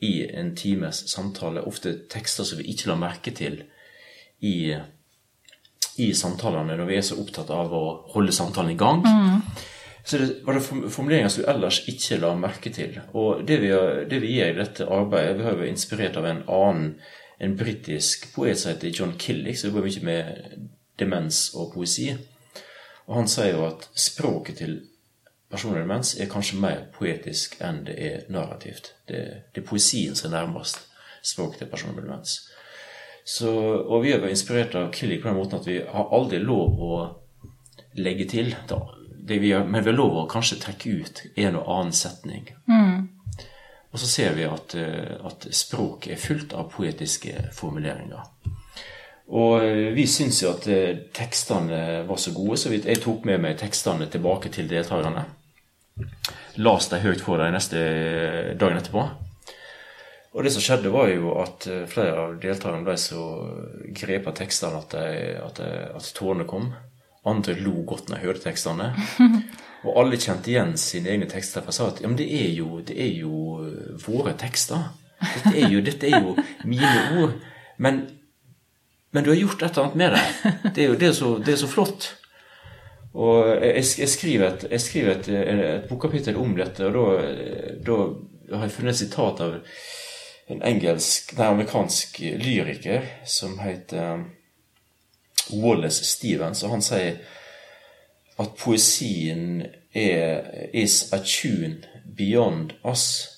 [0.00, 1.64] i en times samtale.
[1.68, 3.62] Ofte tekster som vi ikke la merke til
[4.40, 4.74] i
[5.94, 9.04] i samtalene når vi er så opptatt av å holde samtalen i gang.
[9.04, 9.42] Mm.
[10.04, 12.98] Så det var det formuleringer som du ellers ikke la merke til.
[13.16, 13.70] Og det vi,
[14.10, 16.90] det vi gjør i dette arbeidet Vi har jo vært inspirert av en annen,
[17.40, 20.66] en britisk poet som heter John Killick, som jobber mye med
[21.00, 22.10] demens og poesi.
[23.08, 24.76] Og han sier jo at språket til
[25.50, 28.92] personer med demens er kanskje mer poetisk enn det er narrativt.
[29.08, 29.22] Det,
[29.54, 30.84] det er poesien som er nærmest
[31.24, 32.42] språket til personer med demens.
[33.24, 36.42] Så, og vi er vært inspirert av Killick på den måten at vi har aldri
[36.44, 36.98] lov å
[37.96, 38.52] legge til.
[38.68, 38.82] Da,
[39.26, 42.48] vi gjør, men vi har lov å kanskje trekke ut en og annen setning.
[42.68, 43.08] Mm.
[43.94, 48.26] Og så ser vi at, eh, at språk er fullt av poetiske formuleringer.
[49.30, 53.44] Og eh, vi syns jo at eh, tekstene var så gode, så jeg tok med
[53.44, 55.28] meg tekstene tilbake til deltakerne.
[56.58, 57.78] Las dem høyt for dem neste
[58.58, 59.06] dagen etterpå.
[60.34, 63.22] Og det som skjedde, var jo at flere av deltakerne ble så
[63.94, 64.96] grepet av tekstene at,
[65.38, 65.62] at,
[65.94, 66.72] at tårene kom.
[67.26, 68.90] Andre lo godt når jeg hørte tekstene.
[69.84, 71.64] Og alle kjente igjen sine egne tekster.
[71.64, 74.90] For jeg sa at ja, men det er jo, det er jo eh, våre tekster.
[75.24, 76.34] Dette er jo, dette er jo
[76.68, 77.34] mine ord.
[77.80, 78.04] Men,
[79.12, 80.52] men, du har gjort et eller annet med det.
[80.74, 82.08] Det er jo det er så, det er så flott.
[83.14, 87.98] Og jeg, jeg skriver, et, jeg skriver et, et bokkapittel om dette, og da,
[88.48, 89.60] da har jeg funnet et sitat av
[90.50, 93.06] en engelsk, nei, amerikansk lyriker
[93.36, 94.26] som heter
[95.52, 97.18] Wallace Stevens, og han sier
[98.38, 101.84] at poesien er is a tune
[102.16, 103.28] beyond us,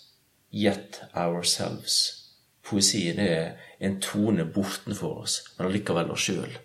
[0.53, 2.23] yet ourselves.
[2.65, 6.57] Poesien er en tone bortenfor oss, men allikevel oss sjøl.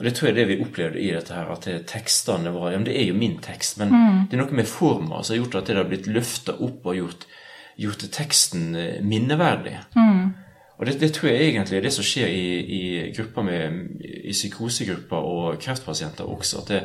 [0.00, 2.78] Og Det tror jeg det vi opplevde i dette her, at det, tekstene var ja,
[2.78, 4.20] men Det er jo min tekst, men mm.
[4.30, 6.96] det er noe med forma som har gjort at det har blitt løfta opp og
[6.96, 7.26] gjort,
[7.76, 9.76] gjort teksten eh, minneverdig.
[9.96, 10.30] Mm.
[10.80, 12.44] Og det, det, tror jeg egentlig er det som skjer i,
[12.76, 16.62] i grupper med, i psykosegrupper og kreftpasienter også.
[16.62, 16.78] At det,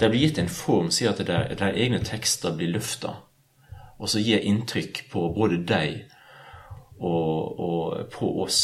[0.00, 3.12] det blir gitt en form, sier at der, der egne tekster blir løfta,
[4.00, 6.00] og så gir inntrykk på både deg
[6.96, 8.62] og, og, på oss.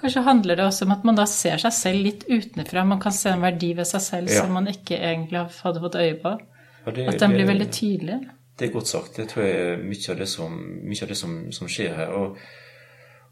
[0.00, 2.82] Kanskje handler det også om at man da ser seg selv litt utenfra.
[2.84, 4.42] Man kan se en verdi ved seg selv ja.
[4.42, 6.34] som man ikke egentlig hadde fått øye på.
[6.82, 8.20] Ja, det, at den blir veldig tydelig.
[8.58, 9.16] Det er godt sagt.
[9.20, 10.62] Det tror jeg er mye av det som,
[11.02, 12.14] av det som, som skjer her.
[12.16, 12.40] og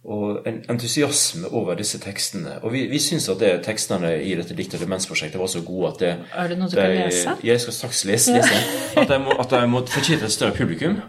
[0.05, 2.59] og en entusiasme over disse tekstene.
[2.63, 5.93] Og vi, vi syns at det, tekstene i dette dikt- og demensprosjektet var så gode
[5.95, 7.37] at det Er det noe du de, kan lese?
[7.45, 8.37] Jeg skal straks lese.
[8.37, 8.61] lese
[9.03, 11.01] at jeg må, at jeg må fortjene et større publikum.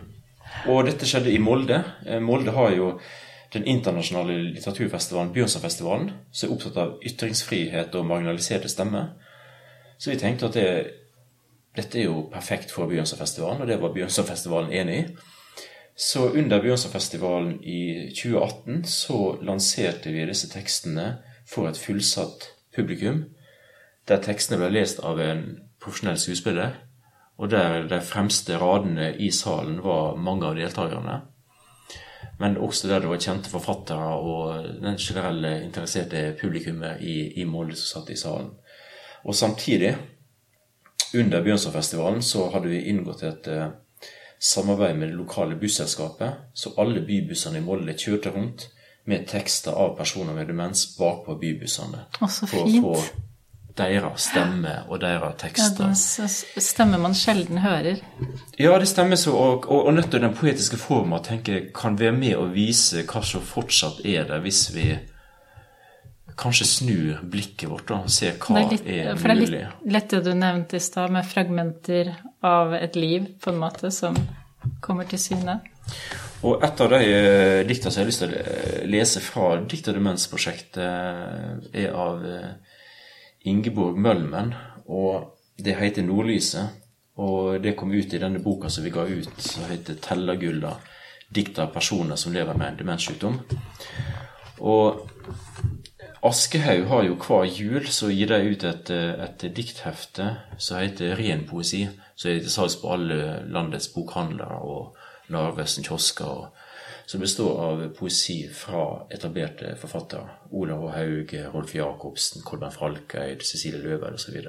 [0.71, 1.83] Og dette skjedde i Molde.
[2.07, 2.93] Eh, Molde har jo
[3.53, 9.11] den internasjonale litteraturfestivalen Bjørnsonfestivalen, som er opptatt av ytringsfrihet og marginaliserte stemmer.
[9.99, 10.69] Så vi tenkte at det,
[11.75, 15.07] dette er jo perfekt for Bjørnsonfestivalen, og det var Bjørnsonfestivalen enig i.
[15.95, 21.05] Så under Bjørnsonfestivalen i 2018 så lanserte vi disse tekstene
[21.47, 23.21] for et fullsatt publikum.
[24.07, 25.45] Der tekstene ble lest av en
[25.79, 26.75] profesjonell skuespiller,
[27.39, 31.21] og der de fremste radene i salen var mange av deltakerne.
[32.39, 37.79] Men også der det var kjente forfattere og den generelle interesserte publikummet i, i Molde
[37.79, 38.51] som satt i salen.
[39.23, 39.95] Og samtidig,
[41.15, 43.69] under Bjørnsonfestivalen, så hadde vi inngått et eh,
[44.39, 48.69] samarbeid med det lokale busselskapet, så alle bybussene i Molde kjørte rundt
[49.05, 52.07] med tekster av personer med demens bakpå bybussene.
[52.19, 52.81] Å, så fint.
[52.81, 53.23] For å få
[53.75, 55.91] deres stemme og deres tekster.
[55.91, 57.99] Ja, det stemmer man sjelden hører.
[58.57, 59.35] Ja, det stemmer så.
[59.35, 61.19] Og, og, og nettopp den poetiske forma
[61.75, 64.93] kan være med å vise hva som fortsatt er der, hvis vi
[66.35, 69.19] kanskje snur blikket vårt og ser hva er, litt, er mulig.
[69.21, 72.11] For det er litt lett det du nevnte i stad, med fragmenter
[72.45, 74.17] av et liv, på en måte, som
[74.83, 75.59] kommer til syne.
[76.45, 79.51] Og et av de uh, dikta som jeg har lyst til å eh, lese fra
[79.63, 82.25] Dikt og demens-prosjektet, eh, er av
[83.45, 84.53] Ingeborg Mølmen,
[84.85, 86.81] og det heter 'Nordlyset'.
[87.15, 90.75] Og det kom ut i denne boka som vi ga ut, som heter 'Tellergulla'.
[91.35, 93.39] Dikt av personer som lever med en demenssykdom.
[94.59, 95.09] Og
[96.25, 101.45] Aschehoug har jo hver jul så gir de ut et, et dikthefte som heter Ren
[101.45, 101.83] poesi.
[102.15, 104.95] Som er til salgs på alle landets bokhandlere og
[105.29, 106.47] Narvesen kiosker.
[107.05, 110.25] Som består av poesi fra etablerte forfattere.
[110.51, 110.87] Olav.
[110.95, 114.41] Haug, Rolf Jacobsen, Kolben Falkeid, Cecilie Løveid osv.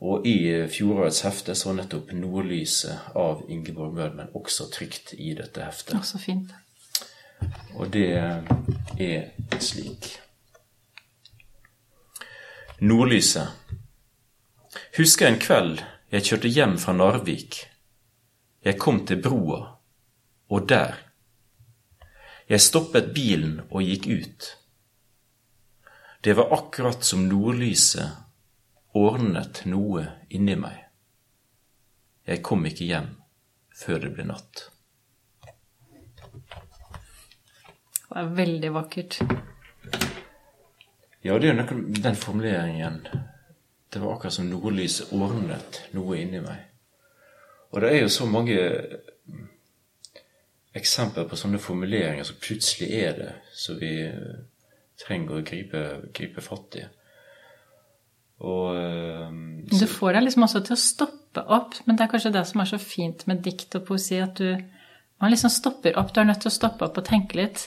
[0.00, 5.64] Og i fjorårets hefte så var nettopp 'Nordlyset' av Ingeborg Mødmen også trygt i dette
[5.64, 5.96] heftet.
[7.74, 8.08] Og det
[8.98, 9.24] er
[9.60, 10.19] slik.
[12.82, 13.48] Nordlyset.
[14.96, 17.58] Husker en kveld jeg kjørte hjem fra Narvik.
[18.64, 19.58] Jeg kom til broa,
[20.48, 20.96] og der.
[22.48, 24.48] Jeg stoppet bilen og gikk ut.
[26.24, 28.16] Det var akkurat som nordlyset
[28.96, 30.80] ordnet noe inni meg.
[32.24, 33.12] Jeg kom ikke hjem
[33.76, 34.64] før det ble natt.
[38.08, 39.20] Det er veldig vakkert.
[41.24, 43.00] Ja, det er jo den formuleringen.
[43.92, 46.62] Det var akkurat som nordlyset ordnet noe inni meg.
[47.70, 48.56] Og det er jo så mange
[50.74, 53.92] eksempler på sånne formuleringer som plutselig er det, som vi
[55.00, 56.84] trenger å gripe, gripe fatt i.
[58.40, 58.76] Og,
[59.68, 62.46] så, du får deg liksom også til å stoppe opp, men det er kanskje det
[62.48, 64.54] som er så fint med dikt og poesi, at du
[65.20, 66.14] man liksom stopper opp.
[66.14, 67.66] Du er nødt til å stoppe opp og tenke litt.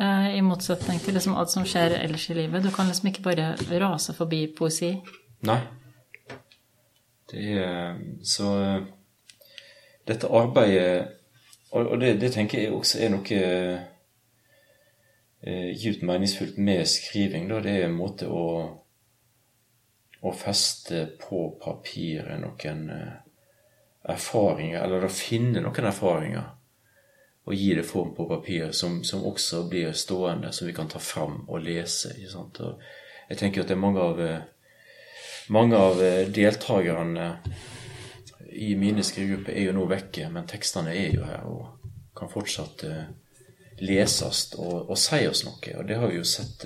[0.00, 2.64] Eh, I motsetning til liksom alt som skjer ellers i livet.
[2.64, 4.90] Du kan liksom ikke bare rase forbi poesi.
[5.46, 5.60] Nei.
[7.30, 8.80] Det er Så
[10.06, 11.08] dette arbeidet
[11.70, 13.38] Og det, det tenker jeg også er noe
[15.42, 17.48] eh, meningsfullt med skriving.
[17.50, 17.60] Da.
[17.60, 18.44] Det er en måte å,
[20.22, 23.16] å feste på papiret noen eh,
[24.04, 26.53] erfaringer, eller å finne noen erfaringer
[27.44, 30.98] og gi det form på papir som, som, også blir stående, som vi kan ta
[30.98, 32.14] fram og lese.
[32.16, 34.22] Jeg tenker at det er mange av,
[35.52, 36.00] mange av
[36.32, 37.28] deltakerne
[38.54, 42.84] i mine skrivegrupper er jo nå vekke, men tekstene er jo her og kan fortsatt
[42.86, 43.04] uh,
[43.82, 45.76] leses og, og, si oss noe.
[45.76, 46.64] Og det har vi jo sett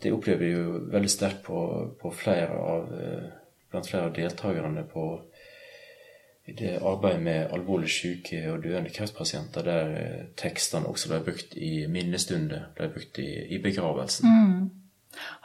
[0.00, 1.60] det opplever vi jo veldig sterkt på,
[2.00, 3.26] på flere av, eh,
[3.70, 5.06] blant flere av deltakerne på
[6.50, 11.54] i det arbeidet med alvorlig syke og døende kreftpasienter, der eh, tekstene også ble brukt
[11.56, 14.30] i minnestunder, ble brukt i, i begravelsen.
[14.30, 14.70] Mm.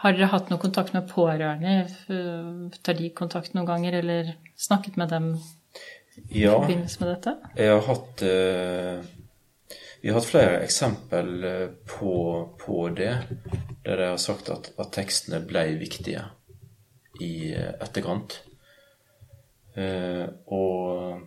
[0.01, 2.71] Har dere hatt noe kontakt med pårørende?
[2.85, 5.31] Tar de kontakt noen ganger, eller snakket med dem
[6.29, 7.35] i ja, forbindelse med dette?
[7.57, 9.13] Jeg har hatt uh,
[10.01, 12.15] Vi har hatt flere eksempel eh, på,
[12.61, 13.13] på det,
[13.85, 16.27] der de har sagt at, at tekstene ble viktige
[17.25, 18.37] i etterkant.
[19.76, 21.19] Eh, og,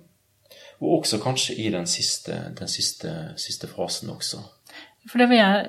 [0.80, 4.40] og, også kanskje i den siste, den siste, siste fasen også.
[5.08, 5.68] For det vil jeg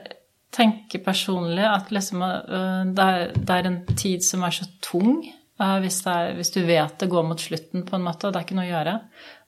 [0.56, 3.06] tenke personlig, at liksom, uh, det,
[3.54, 5.22] er, en tid som er så tung.
[5.60, 8.42] Uh, hvis, er, hvis, du vet det går mot slutten, på en måte, og det
[8.42, 8.96] er ikke noe å gjøre.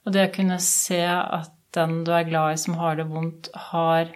[0.04, 3.48] Og det å kunne se at den du er glad i, som har det vondt,
[3.72, 4.12] har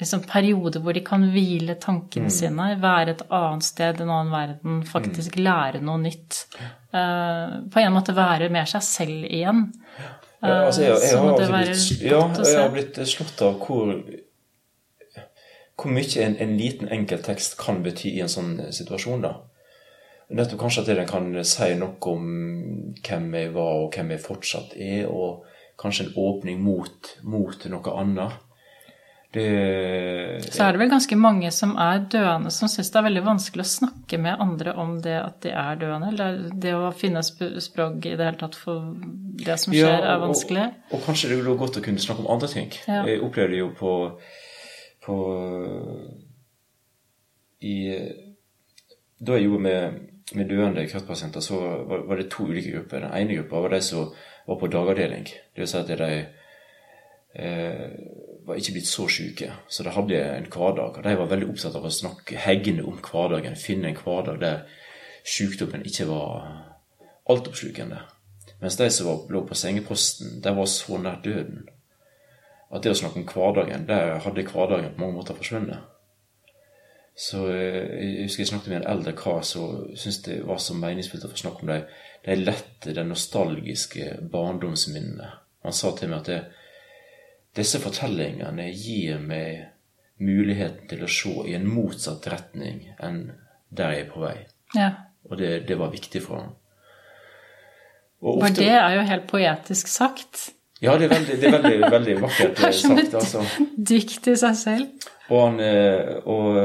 [0.00, 2.34] liksom perioder hvor de kan hvile tankene mm.
[2.34, 5.44] sine, være et annet sted, en annen verden, faktisk mm.
[5.44, 6.44] lære noe nytt.
[6.90, 9.68] Uh, på en måte være mer seg selv igjen.
[10.40, 13.92] Ja, altså jeg, jeg, har, altså blitt, ja, jeg har blitt slått av hvor,
[15.76, 19.20] hvor mye en, en, liten, enkel tekst kan bety i en sånn situasjon.
[19.26, 19.34] da.
[20.32, 22.26] Nettopp kanskje at den kan si noe om
[23.04, 25.44] hvem jeg var, og hvem jeg fortsatt er, og
[25.80, 28.40] kanskje en åpning mot, mot noe annet.
[29.32, 33.20] Det, så er det vel ganske mange som er døende, som syns det er veldig
[33.28, 36.08] vanskelig å snakke med andre om det at de er døende.
[36.10, 38.88] Eller det å finne språk i det hele tatt for
[39.38, 40.64] det som skjer, ja, og, er vanskelig.
[40.88, 42.72] Og, og, kanskje det er godt å kunne snakke om andre ting.
[42.90, 43.04] Ja.
[43.06, 43.92] Jeg opplevde jo på,
[45.06, 45.18] på
[47.70, 47.76] i,
[49.20, 50.00] Da jeg gjorde med,
[50.40, 53.06] med døende kreftpasienter, så var, var, det to ulike grupper.
[53.06, 54.10] Den ene gruppa var de som
[54.50, 55.30] var på dagavdeling.
[55.30, 56.10] Det vil si at de
[57.38, 57.86] eh,
[58.50, 60.98] var ikke blitt så syke, så de hadde en hverdag.
[60.98, 64.64] Og de var veldig opptatt av å snakke hegne om hverdagen, finne en hverdag der
[65.24, 66.48] sykdommen ikke var
[67.30, 68.00] altoppslukende.
[68.60, 71.68] Mens de som var, lå på sengeposten, de var så nær døden
[72.70, 75.88] at det å snakke om hverdagen, der hadde hverdagen på mange måter forsvunnet.
[77.18, 80.76] Så eh, jeg husker jeg snakket med en eldre kar som syntes det var så
[80.78, 81.80] meningsfullt å få snakke om de,
[82.24, 85.32] de lette, de nostalgiske barndomsminnene.
[85.66, 86.38] Han sa til meg at det,
[87.56, 89.66] disse fortellingene gir meg
[90.20, 93.22] muligheten til å se i en motsatt retning enn
[93.70, 94.36] der jeg er på vei.
[94.76, 94.90] Ja.
[95.28, 96.56] Og det, det, var viktig for ham.
[98.20, 100.50] Ofte, for det er jo helt poetisk sagt.
[100.80, 102.66] Ja, det er veldig, det er veldig, veldig vakkert sagt.
[102.66, 103.44] Det som et altså.
[103.92, 105.08] dikt i seg selv.
[105.30, 106.56] Og, han, eh, og,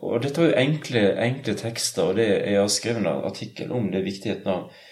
[0.00, 3.90] og, dette var jo enkle, enkle, tekster, og det, jeg har skrevet en artikkel om
[3.92, 4.84] det viktigheten av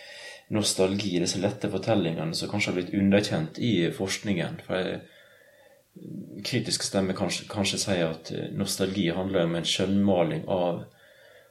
[0.55, 4.61] nostalgi, disse lette fortellingene som kanskje har blitt underkjent i forskningen.
[4.67, 5.01] For jeg,
[6.45, 10.85] kritiske stemmer kanskje, kanskje sier at eh, nostalgi handler om en skjønnmaling av,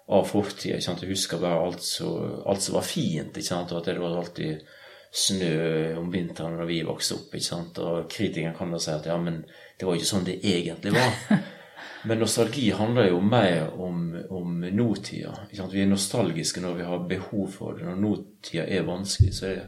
[0.08, 0.96] av fortida.
[1.00, 3.72] Du husker bare alt, som var fint, ikke sant?
[3.72, 4.64] og at det var alltid
[5.14, 7.34] snø om vinteren da vi vokste opp.
[7.34, 7.80] ikke sant?
[7.80, 9.44] Og kritikeren kan da si at ja, men
[9.80, 11.20] det var ikke sånn det egentlig var.
[12.04, 15.32] Men nostalgi handler jo mer om, om nåtida.
[15.72, 17.86] Vi er nostalgiske når vi har behov for det.
[17.88, 19.62] Når nåtida er vanskelig, så er,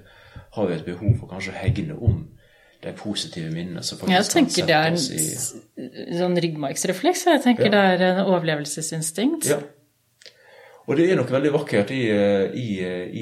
[0.57, 2.17] har vi et behov for kanskje å hegne om
[2.84, 6.38] de positive minnene som faktisk kan sette oss i Jeg tenker det er en sånn
[6.45, 7.26] ryggmargsrefleks.
[7.32, 7.73] Jeg tenker ja.
[7.73, 9.49] det er en overlevelsesinstinkt.
[9.49, 9.61] Ja.
[10.86, 12.03] Og det er noe veldig vakkert i,
[12.61, 12.69] i,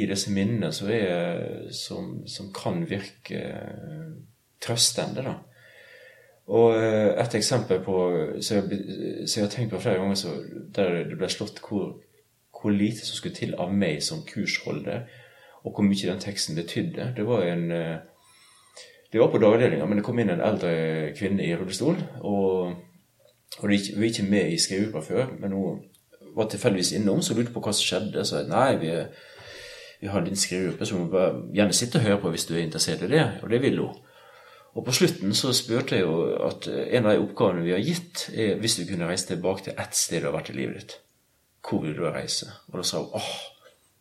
[0.02, 3.40] i disse minnene som, er, som, som kan virke
[4.64, 5.24] trøstende.
[5.24, 5.38] da.
[6.52, 8.00] Og et eksempel på
[8.44, 8.80] som jeg,
[9.24, 10.34] jeg, har tenkt på flere ganger, så,
[10.76, 11.94] der det ble slått hvor,
[12.52, 15.06] hvor, lite som skulle til av meg som kursholder,
[15.64, 17.14] og hvor mye den teksten betydde.
[17.16, 17.72] Det var en
[19.14, 20.70] vi var på dagavdelinga, men det kom inn en eldre
[21.14, 22.00] kvinne i rullestol.
[22.26, 22.72] Og,
[23.60, 25.84] og vi var ikke med i skrivegruppa før, men hun
[26.34, 28.24] var tilfeldigvis innom så lurte på hva som skjedde.
[28.26, 28.96] Så jeg nei, vi,
[30.02, 32.64] vi har din skrivegruppe, så må bare gjerne sitte og høre på hvis du er
[32.64, 33.28] interessert i det.
[33.46, 34.02] Og det vil hun.
[34.74, 38.26] Og på slutten så spurte jeg jo at en av de oppgavene vi har gitt,
[38.34, 40.98] er hvis du kunne reise tilbake til ett sted du har vært i livet ditt,
[41.62, 42.50] hvor vil du reise?
[42.72, 43.30] Og da sa hun åh,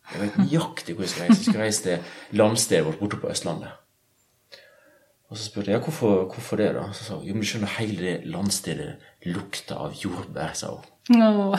[0.09, 1.37] jeg vet nøyaktig hvor jeg skal reise.
[1.43, 3.82] Jeg skal reise til landstedet vårt borte på Østlandet.
[5.33, 6.83] Og så spurte jeg ja, hvorfor, hvorfor det, da?
[6.93, 8.91] Så sa hun jo, men du skjønner, hele det landstedet
[9.25, 10.83] lukta av jordbær, sa hun.
[11.17, 11.55] Oh.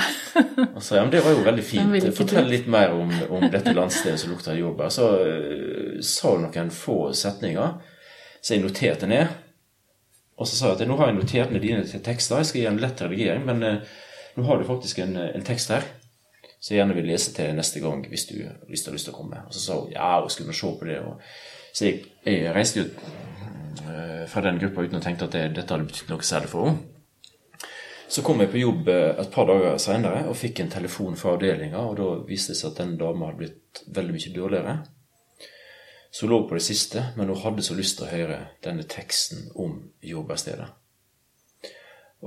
[0.77, 2.07] og så ja, men det var jo veldig fint.
[2.15, 4.93] Fortell litt mer om, om dette landstedet som lukta av jordbær.
[4.95, 7.99] Så uh, sa hun noen få setninger,
[8.39, 9.35] så jeg noterte ned.
[10.39, 12.71] Og så sa jeg at nå har jeg notert ned dine tekster, jeg skal gi
[12.71, 13.93] en lett redigering, men uh,
[14.39, 15.91] nå har du faktisk en, en tekst her
[16.63, 18.39] så jeg gjerne vil lese til neste gang hvis du,
[18.71, 19.43] hvis du har lyst til å komme.
[19.45, 20.97] Og så sa hun ja, og skulle se på det.
[21.05, 21.19] Og,
[21.77, 23.34] så jeg, jeg reiste jo Eh,
[24.31, 26.95] fra den gruppa uten å tenke at det, dette hadde betydd noe særlig for henne.
[28.15, 31.35] Så kom jeg på jobb eh, et par dager seinere og fikk en telefon fra
[31.35, 34.75] avdelinga, og da viste det seg at den dama hadde blitt veldig mye dårligere.
[36.15, 38.87] Så hun lå på det siste, men hun hadde så lyst til å høre denne
[38.87, 40.69] teksten om jordbærstedet.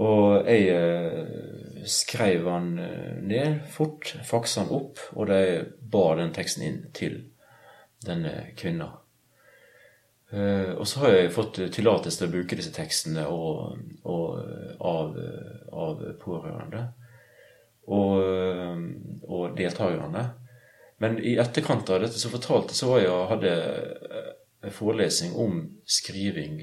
[0.04, 5.42] Og jeg eh, skrev han eh, ned fort, faksa han opp, og de
[5.94, 7.22] bar den teksten inn til
[8.04, 8.92] denne kvinna.
[10.34, 14.42] Uh, og så har jeg fått tillatelse til å bruke disse tekstene og, og,
[14.84, 15.14] av,
[15.72, 16.82] av, pårørende
[17.88, 18.82] og,
[19.24, 20.26] og deltakerne.
[21.00, 23.54] Men i etterkant av dette så fortalte så var jeg hadde
[24.68, 26.60] en forelesning om skriving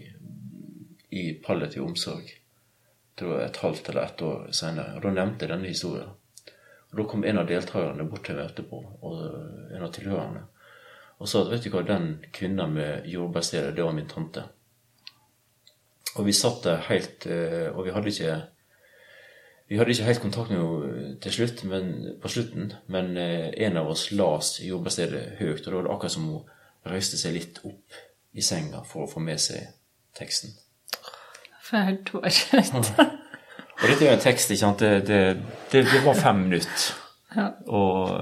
[1.14, 2.34] i palliativ omsorg.
[3.14, 4.96] Det var et halvt eller ett år senere.
[4.96, 6.10] Og da nevnte jeg denne historien.
[6.90, 9.22] Og Da kom en av deltakerne bort til meg etterpå, og
[9.74, 10.44] en av tilhørerne
[11.18, 14.44] og sa at vet du hva, den kvinnen med jordbærstedet, det var min tante.
[16.14, 18.34] Og vi satt der helt eh, Og vi hadde ikke
[19.68, 21.86] vi hadde ikke helt kontakt med henne til slutt, men,
[22.22, 26.12] på slutten, men eh, en av oss las jordbærstedet høyt, og da var det akkurat
[26.12, 27.96] som hun røyste seg litt opp
[28.36, 29.64] i senga for å få med seg
[30.18, 30.52] teksten.
[31.64, 32.12] For jeg helt
[33.80, 34.84] og dette er jo en tekst, ikke sant.
[34.84, 35.22] Det, det,
[35.72, 36.84] det, det var fem minutter.
[37.34, 37.48] Ja.
[37.66, 38.12] Og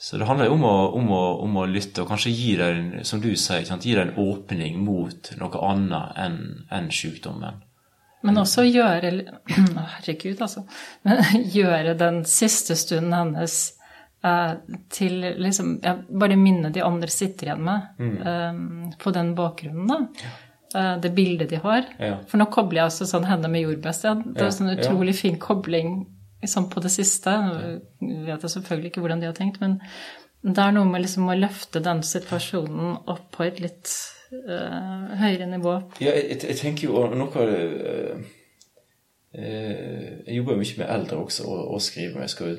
[0.00, 1.10] så det handler jo om om,
[1.44, 5.32] om å, lytte og kanskje gi deg som du sier, gi deg en åpning mot
[5.36, 6.38] noe annet enn
[6.72, 7.58] en sykdommen.
[8.24, 9.10] Men også gjøre
[9.94, 10.64] Herregud, altså.
[11.56, 13.56] Gjøre den siste stunden hennes
[14.24, 14.54] eh,
[14.92, 18.14] til liksom ja, Bare minne de andre sitter igjen med mm.
[18.32, 20.00] eh, på den bakgrunnen, da.
[20.24, 20.32] Ja.
[20.80, 21.84] Eh, det bildet de har.
[21.98, 22.18] Ja.
[22.28, 24.24] For nå kobler jeg også sånn henne med jordbærsted.
[24.36, 26.00] Det er sånn utrolig fin kobling
[26.42, 27.30] liksom på det siste.
[28.00, 29.78] Jeg vet jeg selvfølgelig ikke hvordan de har tenkt, men
[30.42, 33.92] det er noe med liksom å løfte den situasjonen opp på et litt
[34.32, 35.76] uh, høyere nivå.
[36.00, 37.64] Ja, jeg, jeg, tenker jo noe av det
[38.10, 38.28] uh,
[39.36, 42.24] Jeg jobber mye med eldre også, og, og skriver.
[42.24, 42.56] Jeg skal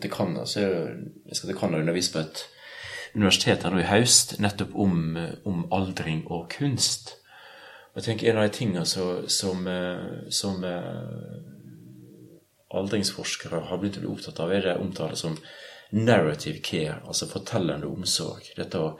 [0.00, 0.96] til Canada, så jeg,
[1.28, 2.46] jeg skal til Canada og undervise på et
[3.16, 4.96] universitet her nå i høst nettopp om,
[5.48, 7.14] om, aldring og kunst.
[7.92, 9.62] Og jeg tenker En av de tingene som, som,
[10.28, 10.64] som
[12.74, 15.36] aldringsforskere har begynt å bli opptatt av, er det omtalt som
[15.94, 18.48] narrative care, altså fortellende omsorg.
[18.56, 18.96] Dette å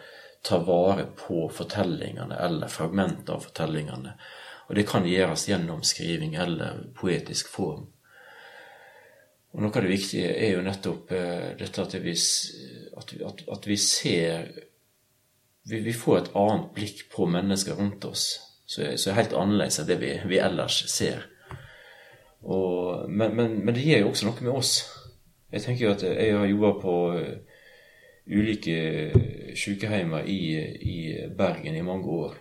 [0.47, 4.15] ta vare på fortellingene eller fragmenter av fortellingene.
[4.69, 7.87] Og det kan gjøres gjennom skriving eller poetisk form.
[9.55, 13.15] Og Noe av det viktige er jo nettopp uh, dette at vi, at,
[13.57, 14.51] at, vi ser
[15.67, 18.27] vi, vi, får et annet blikk på mennesker rundt oss
[18.67, 21.25] som er, helt annerledes enn det vi, vi ellers ser.
[22.47, 24.73] Og, men, men, men, det gjør jo også noe med oss.
[25.53, 27.57] Jeg tenker jo at jeg har jobba på uh,
[28.27, 28.77] ulike
[29.59, 30.41] sykehjemmer i,
[30.83, 30.99] i,
[31.39, 32.37] Bergen i mange år.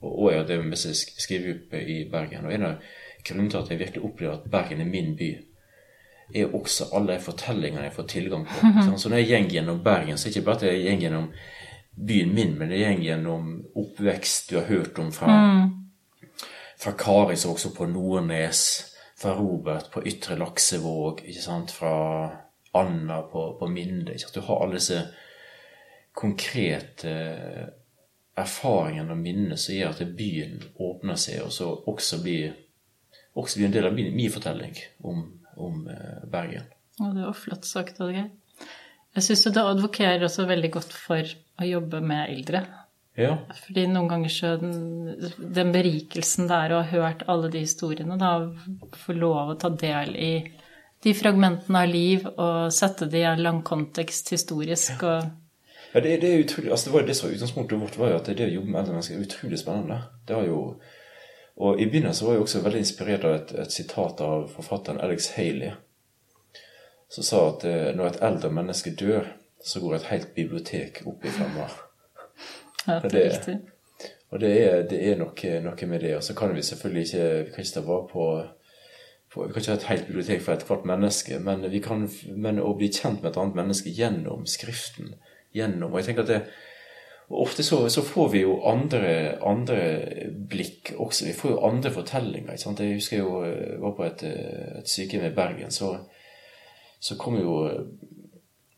[0.00, 2.44] Og, og jeg har drevet med skrivegruppe i Bergen.
[2.44, 2.90] Og en av
[3.24, 5.30] grunnene til at jeg virkelig opplever at Bergen er min by,
[6.34, 8.74] er også alle de fortellingene jeg får tilgang på.
[9.00, 11.32] Så når jeg går gjennom Bergen, så er det ikke bare at jeg går gjennom
[11.96, 16.36] byen min, men det går gjennom oppvekst du har hørt om fra, mm.
[16.80, 18.89] fra Kari som også på Nordnes
[19.20, 21.92] fra Robert på Ytre Laksevåg, ikke sant, fra
[22.78, 24.14] Anna på, på Minde.
[24.14, 24.38] Ikke sant?
[24.38, 25.02] Du har alle disse
[26.16, 27.12] konkrete
[28.40, 32.54] erfaringene og minnene som gjør at byen åpner seg, og så også blir,
[33.36, 35.24] også blir en del av min, min fortelling om,
[35.60, 36.70] om eh, Bergen.
[37.00, 38.30] Ja, det var flott sagt, Oddgeir.
[39.16, 41.26] Jeg syns du advokerer også veldig godt for
[41.60, 42.62] å jobbe med eldre.
[43.18, 43.34] Ja.
[43.66, 44.74] Fordi noen ganger så den,
[45.38, 48.36] den berikelsen det er å ha hørt alle de historiene, da
[49.02, 50.32] få lov å ta del i
[51.02, 55.30] de fragmentene av liv og sette det i en lang kontekst historisk og
[55.92, 58.18] ja, det, det, er utrolig, altså det var det som var Utgangspunktet vårt var jo
[58.20, 59.96] at det å jobbe med eldre mennesker er utrolig spennende.
[60.28, 60.60] Det har jo,
[61.66, 65.32] og I begynnelsen var jeg også veldig inspirert av et, et sitat av forfatteren Alex
[65.34, 65.72] Haley,
[67.10, 69.32] som sa at eh, når et eldre menneske dør,
[69.66, 71.74] så går et helt bibliotek opp i flammer.
[72.86, 73.58] Ja, det er riktig.
[74.30, 76.14] Og det er, det er noe, noe, med det.
[76.16, 78.26] Og så kan vi selvfølgelig ikke vi kan ikke ta vare på,
[79.32, 82.62] på, Vi kan ikke ha et helt bibliotek for ethvert menneske, men, vi kan, men
[82.62, 85.14] å bli kjent med et annet menneske gjennom Skriften
[85.54, 86.42] gjennom, og jeg tenker at det,
[87.30, 89.76] Ofte så, så, får vi jo andre, andre,
[90.50, 91.28] blikk også.
[91.28, 92.56] Vi får jo andre fortellinger.
[92.56, 92.80] ikke sant?
[92.82, 94.24] Jeg husker jeg jo jeg var på et,
[94.80, 95.70] et sykehjem i Bergen.
[95.70, 95.92] Så,
[96.98, 97.52] så kom jo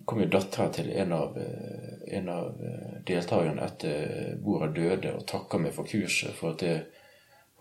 [0.07, 5.27] kom jo dattera til en av, eh, en av eh, deltakerne etter Bora døde og
[5.29, 6.85] takka meg for kurset for at jeg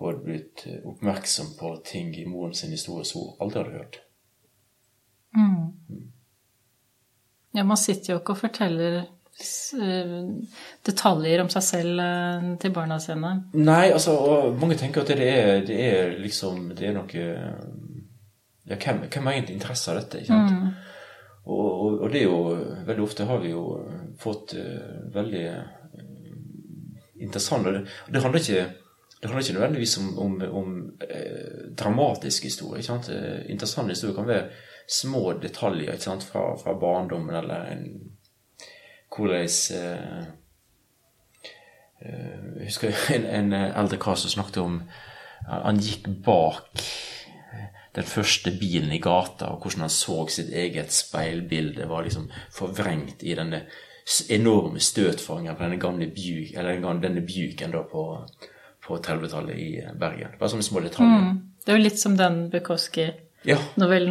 [0.01, 3.99] hadde blitt oppmerksom på ting i moren sin historie som hun aldri hadde hørt.
[5.37, 5.71] Mm.
[5.89, 6.11] Mm.
[7.51, 10.13] Ja, man sitter jo ikke og forteller eh,
[10.87, 13.33] detaljer om seg selv eh, til barna sine.
[13.53, 17.25] Nei, altså, og mange tenker at det er, det er liksom Det er noe
[18.71, 20.21] Ja, hvem, hvem har egentlig interesse av dette?
[20.21, 20.87] ikke sant?
[21.45, 23.63] Og, og, og det er jo Veldig ofte har vi jo
[24.21, 25.45] fått uh, veldig
[27.21, 27.81] interessant, interessante det,
[28.13, 28.67] det handler ikke
[29.21, 32.79] det handler ikke nødvendigvis om, om, om eh, dramatisk historie.
[32.79, 33.09] ikke sant?
[33.09, 34.47] Eh, Interessante historier kan være
[34.89, 36.23] små detaljer ikke sant?
[36.23, 37.83] Fra, fra barndommen, eller en,
[39.15, 40.23] hvordan eh,
[42.01, 44.81] eh, Jeg husker en, en eldre kar som snakket om
[45.45, 46.81] Han gikk bak
[47.95, 53.23] den første bilen i gata, og hvordan han så sitt eget speilbilde var liksom forvrengt
[53.23, 53.65] i denne
[54.31, 56.07] enorme støtfangeren på denne gamle
[56.57, 57.23] eller denne
[57.75, 58.05] da på,
[58.85, 59.69] på 30-tallet i
[59.99, 60.37] Bergen.
[60.39, 61.35] Bare sånne små detaljer.
[61.61, 63.57] Det er jo litt som den Bukowski-novellen Ja.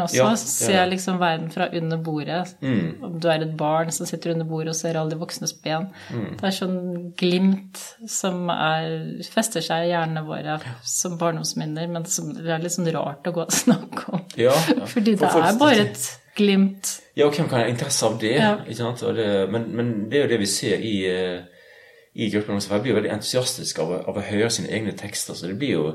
[0.03, 0.17] også.
[0.17, 2.55] Ja, så ser jeg liksom verden fra under bordet.
[2.61, 3.03] Mm.
[3.07, 5.87] Om du er et barn som sitter under bordet og ser alle de voksnes ben.
[6.11, 6.33] Mm.
[6.41, 6.81] Det er sånn
[7.19, 12.75] glimt som er, fester seg i hjernene våre som barndomsminner, men som det er litt
[12.75, 14.27] sånn rart å gå og snakke om.
[14.95, 16.97] Fordi det For er bare et glimt.
[17.15, 18.37] Ja, og hvem kan ha interesse av det?
[18.67, 21.67] Det men, men det er jo det vi ser i, eh,
[22.15, 22.59] i gruppen.
[22.59, 25.39] Jeg blir jo veldig entusiastisk av, av å høre sine egne tekster.
[25.39, 25.93] Så det blir jo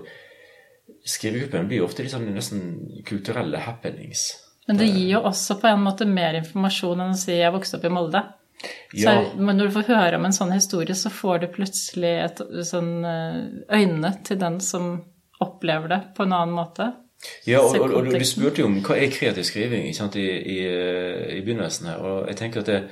[1.06, 2.64] Skrivegruppen blir ofte sånn nesten
[3.06, 4.32] kulturelle happenings.
[4.68, 7.78] Men det gir jo også på en måte mer informasjon enn å si 'jeg vokste
[7.78, 8.24] opp i Molde'.
[8.92, 9.32] Så Ja.
[9.38, 13.06] men når du får høre om en sånn historie, så får du plutselig et, sånn,
[13.06, 15.04] eh, øynene til den som
[15.42, 16.94] opplever det på en annen måte.
[17.48, 20.28] Ja, og, og, og du du spurte jo om hva er kreativ skriving sant, i,
[20.30, 20.60] i,
[21.38, 21.98] i begynnelsen her.
[21.98, 22.84] Og jeg tenker at det,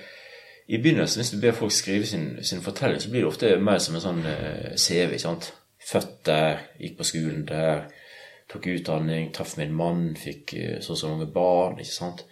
[0.67, 3.81] i begynnelsen, hvis du ber folk skrive sin, sin fortelling, så blir det ofte mer
[3.83, 5.11] som en sånn eh, CV.
[5.11, 5.53] ikke sant?
[5.83, 7.87] Født der, gikk på skolen der,
[8.51, 11.79] tok utdanning, traff min mann, fikk eh, så og så mange barn.
[11.79, 12.25] ikke sant?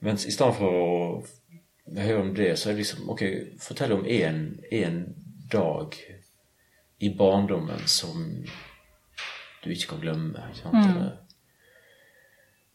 [0.00, 0.92] Mens i stedet for å
[1.96, 3.22] høre om det, så er det liksom Ok,
[3.62, 5.02] fortell om en, en
[5.52, 5.96] dag
[7.02, 8.44] i barndommen som
[9.64, 10.48] du ikke kan glemme.
[10.50, 10.96] ikke sant?
[10.96, 11.10] Mm.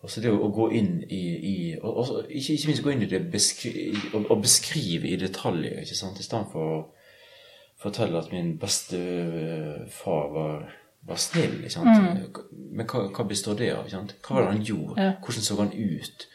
[0.02, 2.92] og så det å, å gå inn i, i og, og, ikke, ikke minst gå
[2.94, 6.20] inn i det beskri, og, og beskrive i detaljer, ikke sant?
[6.20, 6.94] i stedet for
[7.80, 10.64] fortelle at min beste øh, far var,
[11.08, 11.60] var snill.
[11.72, 12.18] sant?
[12.52, 13.86] Men hva, hva består det av?
[13.86, 14.16] ikke sant?
[14.28, 15.12] Hva var det han gjorde?
[15.24, 16.28] Hvordan så han ut?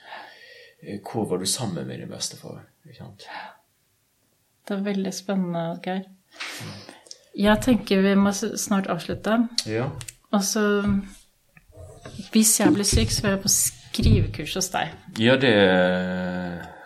[0.83, 2.63] Eh, Hvor var du sammen med din bestefar?
[4.69, 6.03] Det er veldig spennende, Geir.
[7.39, 9.49] Jeg tenker vi må snart avslutte.
[9.67, 9.87] Ja.
[10.33, 10.83] Og så
[12.33, 14.89] Hvis jeg blir syk, så vil jeg på skrivekurs hos deg.
[15.19, 15.53] ja, det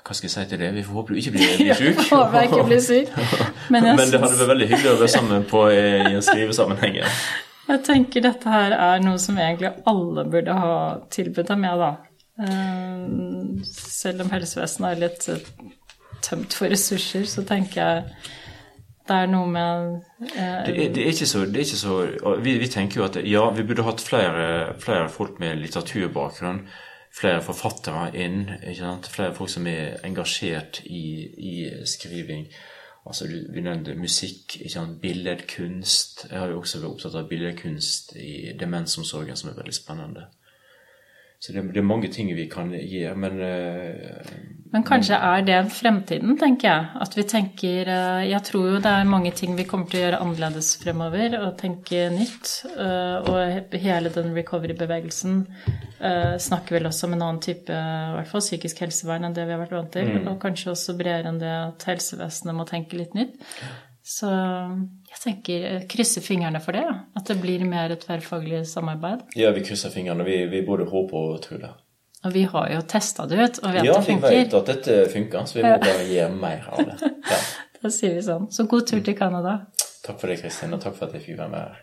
[0.06, 0.68] Hva skal jeg si til det?
[0.76, 1.72] Vi får håpe du ikke blir, blir.
[1.72, 3.10] Jeg håper jeg ikke blir syk.
[3.74, 7.00] Men Men det hadde vært veldig hyggelig å være sammen på, i en skrivesammenheng.
[7.02, 7.10] ja.
[7.66, 10.74] Jeg tenker dette her er noe som egentlig alle burde ha
[11.10, 11.88] tilbudt deg med, da.
[12.46, 15.48] Eh, Selv om helsevesenet er litt eh,
[16.22, 18.04] tømt for ressurser, så tenker jeg
[19.06, 19.90] det er noe med
[20.34, 21.98] eh, Det er, det er ikke så, det er ikke så
[22.42, 24.46] vi, vi tenker jo at ja, vi burde hatt flere,
[24.82, 26.64] flere folk med litteraturbakgrunn.
[27.16, 28.42] Flere forfattere inn.
[29.08, 31.04] Flere folk som er engasjert i,
[31.38, 31.54] i
[31.88, 32.48] skriving.
[33.06, 35.00] Altså, du, Vi nevnte musikk, ikke sant?
[35.00, 36.26] billedkunst.
[36.30, 40.26] Jeg har jo også vært opptatt av billedkunst i demensomsorgen, som er veldig spennende.
[41.38, 44.30] Så det, det er mange ting vi kan gjøre, men eh,
[44.72, 46.86] Men kanskje er det fremtiden, tenker jeg.
[47.04, 50.04] At vi tenker eh, Jeg tror jo det er mange ting vi kommer til å
[50.06, 52.54] gjøre annerledes fremover, og tenke nytt.
[52.72, 55.46] eh, Og hele den recovery-bevegelsen
[56.42, 59.54] snakker vel også om en annen type i hvert fall psykisk helsevern enn det vi
[59.54, 60.10] har vært vant til.
[60.28, 63.36] Og kanskje også bredere enn det at helsevesenet må tenke litt nytt.
[64.06, 64.28] Så
[65.16, 66.84] jeg tenker krysse krysser fingrene for det.
[66.86, 66.94] ja.
[67.16, 69.26] At det blir mer et tverrfaglig samarbeid.
[69.34, 70.24] ja, vi krysser fingrene.
[70.24, 71.72] Vi, vi både håper og tror det.
[72.26, 74.94] Og vi har jo testa det ut og vet Ja, det vi vet at dette
[75.12, 77.12] funker, så vi må bare gjøre mer av det.
[77.30, 77.38] Ja.
[77.82, 78.46] Da sier vi sånn.
[78.50, 79.66] Så god tur til Canada.
[80.06, 81.82] Takk for det, Kristin, og takk for at jeg fikk være med her.